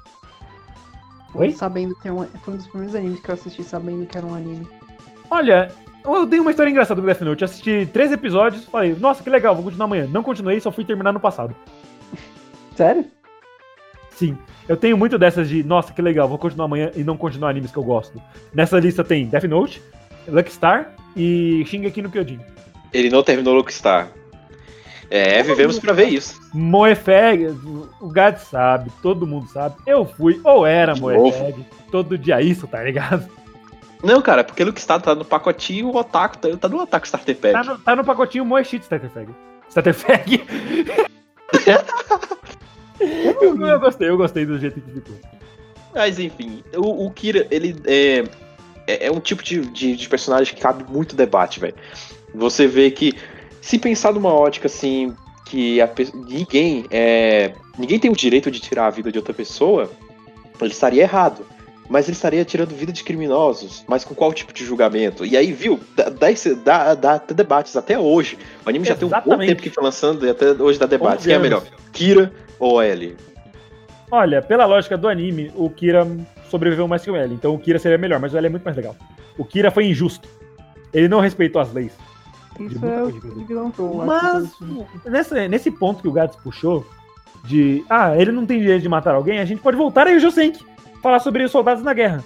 [1.37, 1.51] Oi?
[1.53, 4.27] Sabendo que é um, foi um dos primeiros animes que eu assisti sabendo que era
[4.27, 4.67] um anime.
[5.31, 5.71] Olha,
[6.05, 7.43] eu dei uma história engraçada do Death Note.
[7.43, 10.09] Eu assisti três episódios, falei, nossa, que legal, vou continuar amanhã.
[10.11, 11.55] Não continuei, só fui terminar no passado.
[12.77, 13.05] Sério?
[14.11, 14.39] Sim,
[14.69, 17.73] eu tenho muito dessas de, nossa, que legal, vou continuar amanhã e não continuar animes
[17.73, 18.21] que eu gosto.
[18.53, 19.83] Nessa lista tem Death Note,
[20.29, 22.39] Lucky Star e Shingeki no Kyojin.
[22.95, 24.11] Ele não terminou Lockstar.
[25.11, 26.41] É, vivemos pra ver isso.
[26.53, 27.49] Moefeg,
[28.01, 29.77] o Gad sabe, todo mundo sabe.
[29.87, 33.29] Eu fui, ou era Moefeg, todo dia isso, tá ligado?
[34.03, 37.07] Não, cara, porque o Luke tá, tá no pacotinho, o Otaku tá, tá no Otaku
[37.07, 37.53] Starter Pack.
[37.53, 39.35] Tá no, tá no pacotinho Moeshit Starterfeg.
[39.69, 40.45] Starterfeg.
[43.01, 45.17] eu, eu gostei, eu gostei do jeito que ficou.
[45.95, 48.25] Mas enfim, o, o Kira, ele é,
[48.87, 51.75] é, é um tipo de, de, de personagem que cabe muito debate, velho.
[52.35, 53.13] Você vê que,
[53.61, 55.15] se pensar numa ótica assim,
[55.47, 55.89] que a
[56.27, 59.91] ninguém é, ninguém tem o direito de tirar a vida de outra pessoa,
[60.61, 61.47] ele estaria errado.
[61.87, 65.27] Mas ele estaria tirando vida de criminosos, mas com qual tipo de julgamento?
[65.27, 68.39] E aí, viu, dá, dá, dá- debates até hoje.
[68.65, 69.49] O anime já tem um bom Exatamente.
[69.51, 71.27] tempo que foi lançando e até hoje dá debates.
[71.27, 71.63] 11 Quem é melhor?
[71.93, 73.15] Kira ou Ellie?
[74.11, 76.07] Olha, pela lógica do anime, o Kira
[76.49, 77.35] sobreviveu mais que o L.
[77.35, 78.97] Então o Kira seria melhor, mas o L é muito mais legal.
[79.37, 80.27] O Kira foi injusto.
[80.93, 81.93] Ele não respeitou as leis.
[82.61, 86.13] Isso é o tipo de vilão que eu acho Mas nesse, nesse ponto que o
[86.13, 86.87] Gats puxou,
[87.45, 90.21] de ah, ele não tem direito de matar alguém, a gente pode voltar aí o
[90.21, 90.65] Josenk,
[91.03, 92.25] falar sobre os soldados na guerra.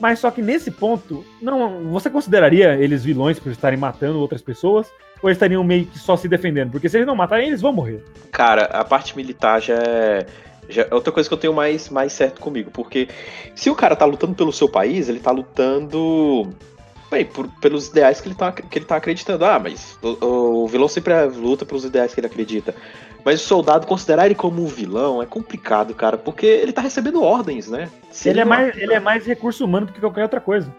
[0.00, 4.86] Mas só que nesse ponto, não, você consideraria eles vilões por estarem matando outras pessoas?
[5.22, 6.70] Ou eles estariam meio que só se defendendo?
[6.70, 8.04] Porque se eles não matarem, eles vão morrer.
[8.30, 10.26] Cara, a parte militar já é,
[10.68, 12.70] já é outra coisa que eu tenho mais, mais certo comigo.
[12.70, 13.08] Porque
[13.54, 16.48] se o cara tá lutando pelo seu país, ele tá lutando.
[17.10, 19.44] Bem, por- pelos ideais que ele, tá, que ele tá acreditando.
[19.44, 22.74] Ah, mas o, o vilão sempre luta pelos ideais que ele acredita.
[23.24, 27.22] Mas o soldado considerar ele como um vilão é complicado, cara, porque ele tá recebendo
[27.22, 27.90] ordens, né?
[28.10, 30.72] Se Ele é, não- mais, ele é mais recurso humano do que qualquer outra coisa.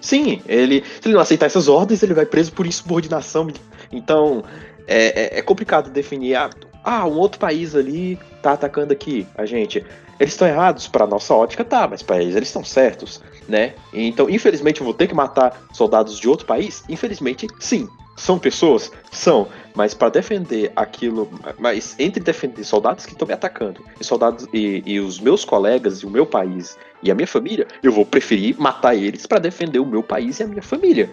[0.00, 3.48] Sim, ele, se ele não aceitar essas ordens, ele vai preso por insubordinação.
[3.92, 4.42] Então,
[4.86, 6.34] é, é- é complicado definir.
[6.36, 6.50] Ah,
[6.86, 9.84] ah, um outro país ali tá atacando aqui a gente.
[10.20, 13.74] Eles estão errados, pra nossa ótica tá, mas pra eles eles estão certos, né?
[13.92, 16.84] Então, infelizmente, eu vou ter que matar soldados de outro país?
[16.88, 17.88] Infelizmente, sim.
[18.16, 18.90] São pessoas?
[19.10, 19.48] São.
[19.74, 21.28] Mas pra defender aquilo.
[21.58, 25.98] Mas entre defender soldados que estão me atacando e soldados e, e os meus colegas
[25.98, 29.80] e o meu país e a minha família, eu vou preferir matar eles pra defender
[29.80, 31.10] o meu país e a minha família.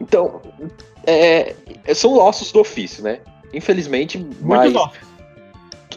[0.00, 0.40] Então,
[1.04, 1.54] é,
[1.94, 3.18] são ossos do ofício, né?
[3.52, 4.90] Infelizmente, mas Muito bom.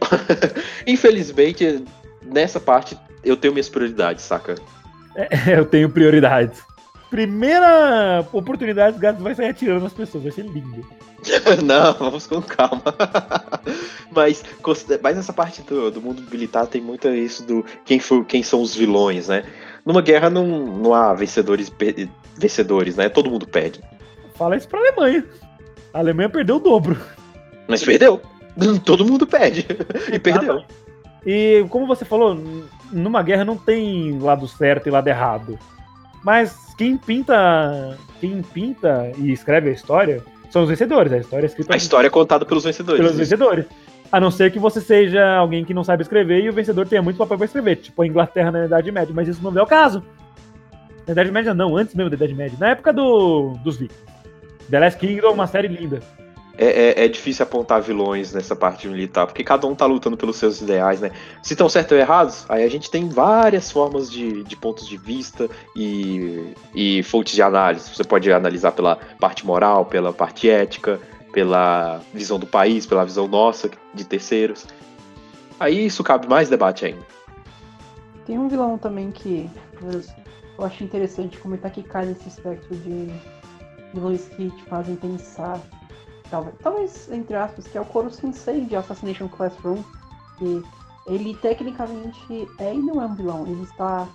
[0.87, 1.83] infelizmente
[2.23, 4.55] nessa parte eu tenho minhas prioridades, saca?
[5.47, 6.61] Eu tenho prioridades.
[7.09, 10.23] Primeira oportunidade, o gato vai sair atirando nas pessoas.
[10.23, 10.85] Vai ser lindo.
[11.65, 12.83] Não, vamos com calma.
[14.11, 14.43] mas,
[15.01, 18.61] mas essa parte do, do mundo militar tem muito isso do quem, foi, quem são
[18.61, 19.43] os vilões, né?
[19.85, 21.71] Numa guerra não, não há vencedores,
[22.37, 23.09] vencedores, né?
[23.09, 23.81] Todo mundo perde.
[24.35, 25.25] Fala isso pra Alemanha.
[25.93, 26.97] A Alemanha perdeu o dobro.
[27.67, 28.21] Mas perdeu.
[28.85, 29.65] Todo mundo perde.
[30.11, 30.63] E perdeu.
[31.25, 32.37] E como você falou,
[32.91, 35.59] numa guerra não tem lado certo e lado errado.
[36.23, 41.11] Mas quem pinta, quem pinta e escreve a história são os vencedores.
[41.11, 43.01] A história é escrita A história é contada pelos vencedores.
[43.01, 43.65] pelos vencedores.
[44.11, 47.01] A não ser que você seja alguém que não sabe escrever e o vencedor tenha
[47.01, 49.67] muito papel pra escrever, tipo a Inglaterra na Idade Média, mas isso não é o
[49.67, 50.03] caso.
[51.05, 54.03] Na Idade Média não, antes mesmo da Idade Média, na época do, dos Vikings.
[54.69, 55.99] The Last Kingdom é uma série linda.
[56.61, 60.35] É, é- é difícil apontar vilões nessa parte militar, porque cada um tá lutando pelos
[60.35, 61.09] seus ideais, né?
[61.41, 64.97] Se estão certos ou errados, aí a gente tem várias formas de, de pontos de
[64.97, 67.89] vista e, e fontes de análise.
[67.95, 70.99] Você pode analisar pela parte moral, pela parte ética,
[71.31, 74.67] pela visão do país, pela visão nossa, de terceiros.
[75.57, 77.07] Aí isso cabe mais debate ainda.
[78.25, 79.49] Tem um vilão também que
[79.81, 83.07] eu- acho interessante comentar que cai nesse espectro de
[83.93, 85.57] vilões que te fazem pensar.
[86.29, 89.81] Talvez, talvez entre aspas, que é o Koro Sensei de Assassination Classroom.
[90.37, 90.63] Que
[91.07, 93.47] ele tecnicamente é e não é um vilão.
[93.47, 94.07] Ele está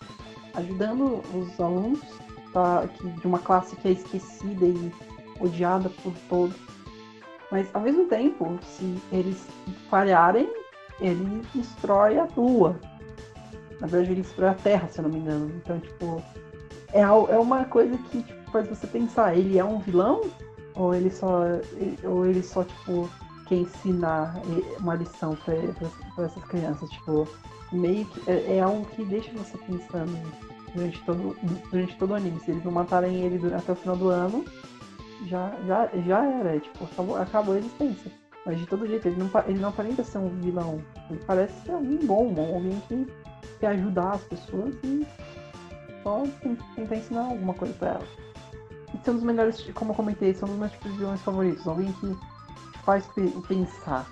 [0.55, 2.01] ajudando os alunos
[2.53, 4.93] tá, que- de uma classe que é esquecida e
[5.41, 6.57] odiada por todos.
[7.51, 9.45] Mas ao mesmo tempo, se eles
[9.91, 10.49] falharem,
[11.01, 12.79] ele destrói a lua.
[13.81, 15.53] Na verdade, ele destrói a Terra, se eu não me engano.
[15.57, 16.23] Então, tipo,
[16.93, 20.23] é, é uma coisa que tipo, faz você pensar, ele é um vilão?
[20.77, 21.43] Ou ele só.
[22.05, 23.09] Ou ele só, tipo,
[23.47, 26.91] quer ensinar eh, uma lição pra essas crianças?
[26.91, 27.29] Tipo,
[27.73, 28.31] meio que.
[28.31, 30.19] É, é algo que deixa você pensando
[30.75, 31.37] durante todo,
[31.71, 32.41] durante todo o anime.
[32.41, 34.45] Se eles não matarem ele até o final do ano,
[35.27, 36.59] já, já, já era.
[36.59, 38.11] Tipo, acabou, acabou a existência.
[38.45, 40.83] Mas de todo jeito, ele não, ele não aparenta ser um vilão.
[41.09, 43.07] Ele parece ser alguém bom, alguém que
[43.59, 45.07] quer ajudar as pessoas e
[46.03, 46.25] só
[46.75, 48.09] tentar ensinar alguma coisa pra elas.
[49.05, 51.67] São dos melhores, como eu comentei, são dos meus tipos de vilões favoritos.
[51.67, 52.09] Alguém que
[52.73, 54.07] te faz pe- pensar.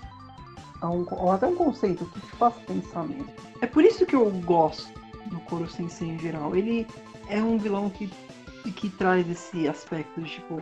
[0.83, 3.29] um- ou até um conceito que te faz pensar mesmo.
[3.61, 4.93] É por isso que eu gosto
[5.27, 6.57] do Koro Sensei em geral.
[6.57, 6.87] Ele
[7.29, 8.11] é um vilão que,
[8.75, 10.61] que traz esse aspecto de tipo.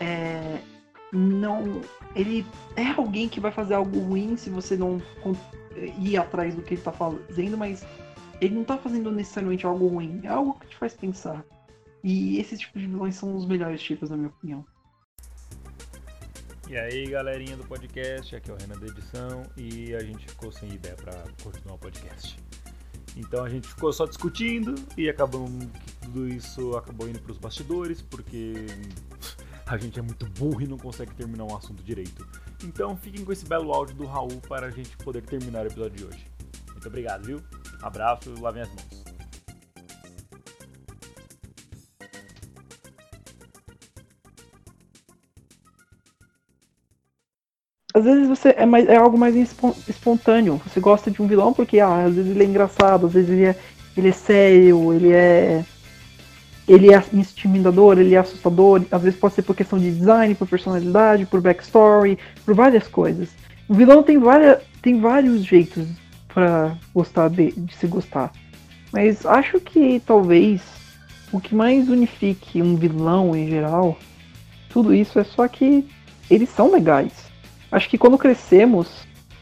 [0.00, 0.60] É,
[1.12, 1.82] não.
[2.16, 5.02] Ele é alguém que vai fazer algo ruim se você não
[5.98, 7.84] ir atrás do que ele tá fazendo, mas
[8.40, 10.20] ele não tá fazendo necessariamente algo ruim.
[10.24, 11.44] É algo que te faz pensar.
[12.04, 14.64] E esses tipos de vilões são os melhores tipos, na minha opinião.
[16.68, 20.52] E aí, galerinha do podcast, aqui é o Renan da edição e a gente ficou
[20.52, 22.38] sem ideia pra continuar o podcast.
[23.16, 25.66] Então a gente ficou só discutindo e acabamos
[26.02, 28.66] tudo isso acabou indo pros bastidores porque
[29.66, 32.26] a gente é muito burro e não consegue terminar um assunto direito.
[32.62, 35.96] Então fiquem com esse belo áudio do Raul para a gente poder terminar o episódio
[35.96, 36.26] de hoje.
[36.72, 37.40] Muito obrigado, viu?
[37.80, 39.03] Abraço lavem as mãos.
[48.06, 50.60] Às vezes você é, mais, é algo mais espon- espontâneo.
[50.66, 53.44] Você gosta de um vilão porque ah, às vezes ele é engraçado, às vezes ele
[53.44, 53.56] é,
[53.96, 55.64] ele é sério, ele é.
[56.66, 60.48] Ele é intimidador, ele é assustador, às vezes pode ser por questão de design, por
[60.48, 63.28] personalidade, por backstory, por várias coisas.
[63.68, 65.86] O vilão tem, várias, tem vários jeitos
[66.26, 68.32] pra gostar de, de se gostar.
[68.90, 70.62] Mas acho que talvez
[71.30, 73.98] o que mais unifique um vilão em geral,
[74.70, 75.86] tudo isso é só que
[76.30, 77.12] eles são legais.
[77.70, 78.88] Acho que quando crescemos,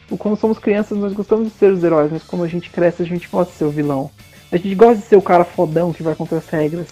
[0.09, 3.01] ou quando somos crianças, nós gostamos de ser os heróis, mas quando a gente cresce,
[3.01, 4.09] a gente gosta de ser o vilão.
[4.51, 6.87] A gente gosta de ser o cara fodão que vai contra as regras.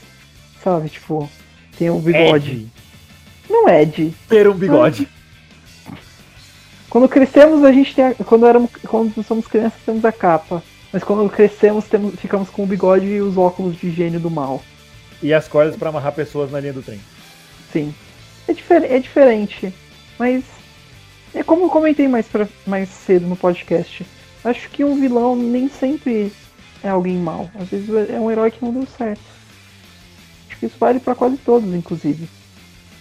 [0.64, 0.90] Sabe?
[0.90, 1.30] Tipo,
[1.78, 2.52] tem o bigode.
[2.52, 2.68] Ed,
[3.50, 4.14] Não é Ed.
[4.28, 5.08] ter um bigode.
[6.90, 10.62] Quando crescemos, a gente tem a, quando éramos quando somos crianças temos a capa,
[10.92, 14.62] mas quando crescemos temos, ficamos com o bigode e os óculos de gênio do mal.
[15.24, 17.00] E as cordas para amarrar pessoas na linha do trem.
[17.72, 17.94] Sim.
[18.48, 19.74] É, difer é diferente,
[20.20, 20.44] mas
[21.34, 24.06] é como eu comentei mais, pra, mais cedo no podcast.
[24.44, 26.32] Acho que um vilão nem sempre
[26.84, 27.50] é alguém mau.
[27.56, 29.22] Às vezes é um herói que não deu certo.
[30.50, 32.28] Acho que isso vale pra quase todos, inclusive.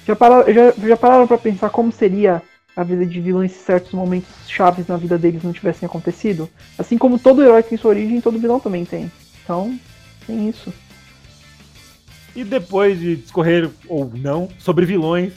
[0.06, 2.42] Já pararam, já, já pararam pra pensar como seria
[2.76, 6.48] a vida de vilões se certos momentos chaves na vida deles não tivessem acontecido?
[6.78, 9.10] Assim como todo herói tem sua origem, todo vilão também tem.
[9.42, 9.78] Então,
[10.26, 10.72] tem isso.
[12.34, 15.32] E depois de discorrer ou não sobre vilões,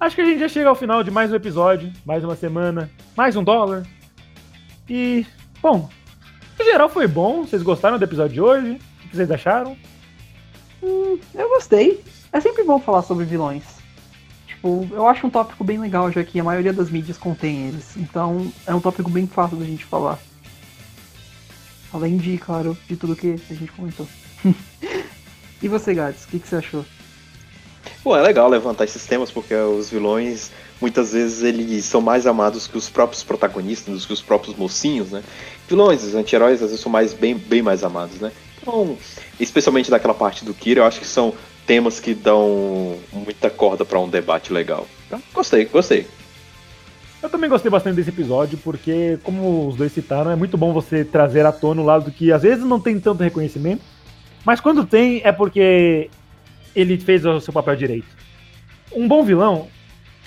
[0.00, 2.90] acho que a gente já chega ao final de mais um episódio, mais uma semana,
[3.16, 3.86] mais um dólar.
[4.88, 5.26] E,
[5.60, 5.88] bom,
[6.58, 7.42] no geral foi bom.
[7.42, 8.80] Vocês gostaram do episódio de hoje?
[9.04, 9.76] O que vocês acharam?
[10.82, 12.02] Eu gostei.
[12.32, 13.64] É sempre bom falar sobre vilões.
[14.46, 17.96] Tipo, eu acho um tópico bem legal, já que a maioria das mídias contém eles.
[17.96, 20.18] Então, é um tópico bem fácil da gente falar.
[21.92, 24.06] Além de, claro, de tudo que a gente comentou.
[25.62, 26.84] e você, Gats, o que, que você achou?
[28.02, 32.66] Pô, é legal levantar esses temas porque os vilões muitas vezes eles são mais amados
[32.66, 35.22] que os próprios protagonistas, que os próprios mocinhos, né?
[35.68, 38.30] Vilões, os anti-heróis às vezes são mais, bem, bem mais amados, né?
[38.60, 38.96] Então,
[39.40, 41.32] especialmente daquela parte do Kira, eu acho que são
[41.66, 44.86] temas que dão muita corda para um debate legal.
[45.06, 46.06] Então, gostei, gostei.
[47.22, 51.04] Eu também gostei bastante desse episódio, porque, como os dois citaram, é muito bom você
[51.04, 53.82] trazer à tona o lado que às vezes não tem tanto reconhecimento,
[54.44, 56.08] mas quando tem é porque
[56.76, 58.06] ele fez o seu papel direito.
[58.92, 59.68] Um bom vilão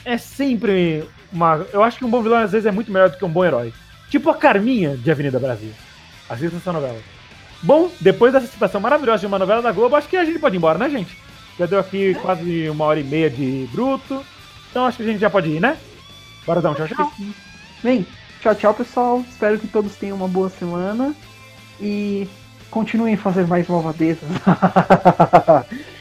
[0.03, 1.65] é sempre uma.
[1.71, 3.45] Eu acho que um bom vilão às vezes é muito melhor do que um bom
[3.45, 3.71] herói.
[4.09, 5.71] Tipo a Carminha de Avenida Brasil.
[6.27, 6.99] Assista essa novela.
[7.61, 10.55] Bom, depois dessa citação maravilhosa de uma novela da Globo, acho que a gente pode
[10.55, 11.15] ir embora, né, gente?
[11.57, 14.25] Já deu aqui quase uma hora e meia de bruto.
[14.69, 15.77] Então acho que a gente já pode ir, né?
[16.45, 17.11] Bora dar um tchau, tchau.
[17.83, 18.07] Bem,
[18.41, 19.23] tchau, tchau, pessoal.
[19.29, 21.13] Espero que todos tenham uma boa semana.
[21.79, 22.27] E
[22.71, 24.29] continuem a fazer mais malvadezas.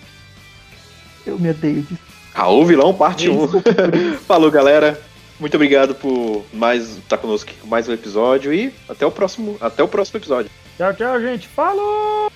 [1.28, 2.00] eu me odeio disso.
[2.34, 3.40] Raul Vilão, parte 1.
[3.40, 4.18] Desculpa por isso.
[4.26, 5.00] Falou, galera.
[5.40, 9.56] Muito obrigado por mais estar conosco aqui com mais um episódio e até o próximo,
[9.60, 10.50] até o próximo episódio.
[10.76, 11.46] Tchau, tchau, gente.
[11.46, 12.30] Falou!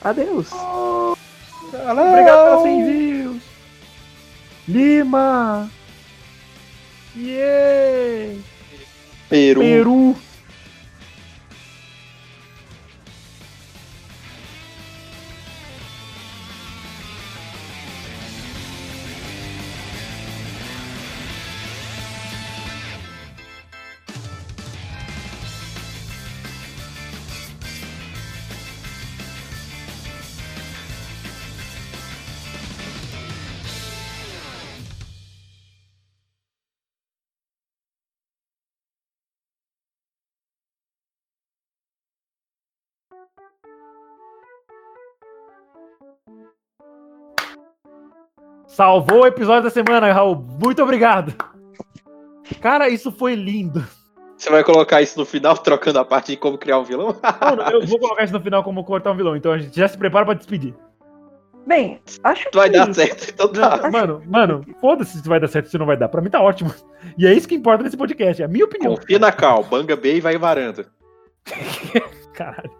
[0.00, 0.48] Adeus.
[1.72, 3.42] Obrigado pelos 100 views.
[4.68, 5.68] Lima.
[7.16, 8.38] Yeah.
[9.28, 9.60] Peru.
[9.60, 10.27] Peru.
[48.78, 50.36] Salvou o episódio da semana, Raul.
[50.36, 51.34] Muito obrigado.
[52.60, 53.84] Cara, isso foi lindo.
[54.36, 57.16] Você vai colocar isso no final, trocando a parte de como criar um vilão?
[57.40, 59.88] Mano, eu vou colocar isso no final como cortar um vilão, então a gente já
[59.88, 60.76] se prepara pra despedir.
[61.66, 62.76] Bem, acho Vai que.
[62.76, 63.90] dar certo, então tá.
[63.90, 66.08] Mano, mano, foda-se se vai dar certo ou se não vai dar.
[66.08, 66.72] Pra mim tá ótimo.
[67.18, 68.94] E é isso que importa nesse podcast, é a minha opinião.
[68.94, 70.86] Confia na Cal, banga B e vai varanda.
[72.32, 72.70] Caralho.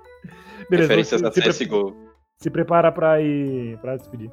[0.71, 1.97] Referências da se, CSGO.
[2.37, 3.77] se prepara pra ir.
[3.79, 4.31] pra despedir.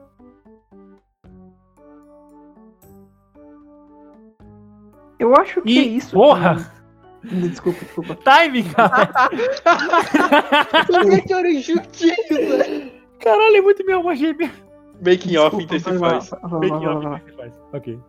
[5.19, 6.11] Eu acho que E, é isso.
[6.13, 6.55] porra!
[6.55, 8.15] que- Desculpa, desculpa.
[8.23, 9.07] Timing, cara!
[10.85, 11.47] Por que era
[11.97, 12.91] né?
[13.19, 14.51] Caralho, é muito minha alma gêmea.
[15.03, 16.29] Making off intensifaz.
[16.29, 17.53] vai lá, Making off intensifaz.
[17.73, 17.99] Ok.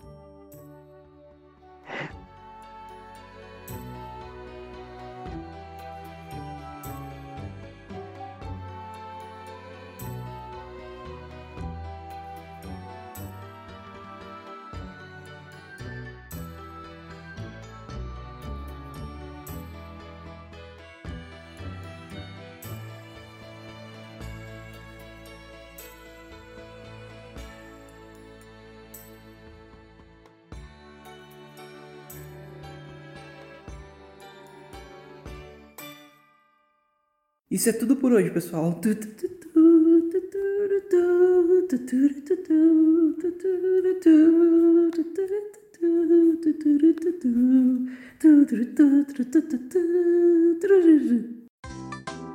[37.56, 38.78] Isso é tudo por hoje, pessoal.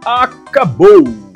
[0.03, 1.30] Acabou!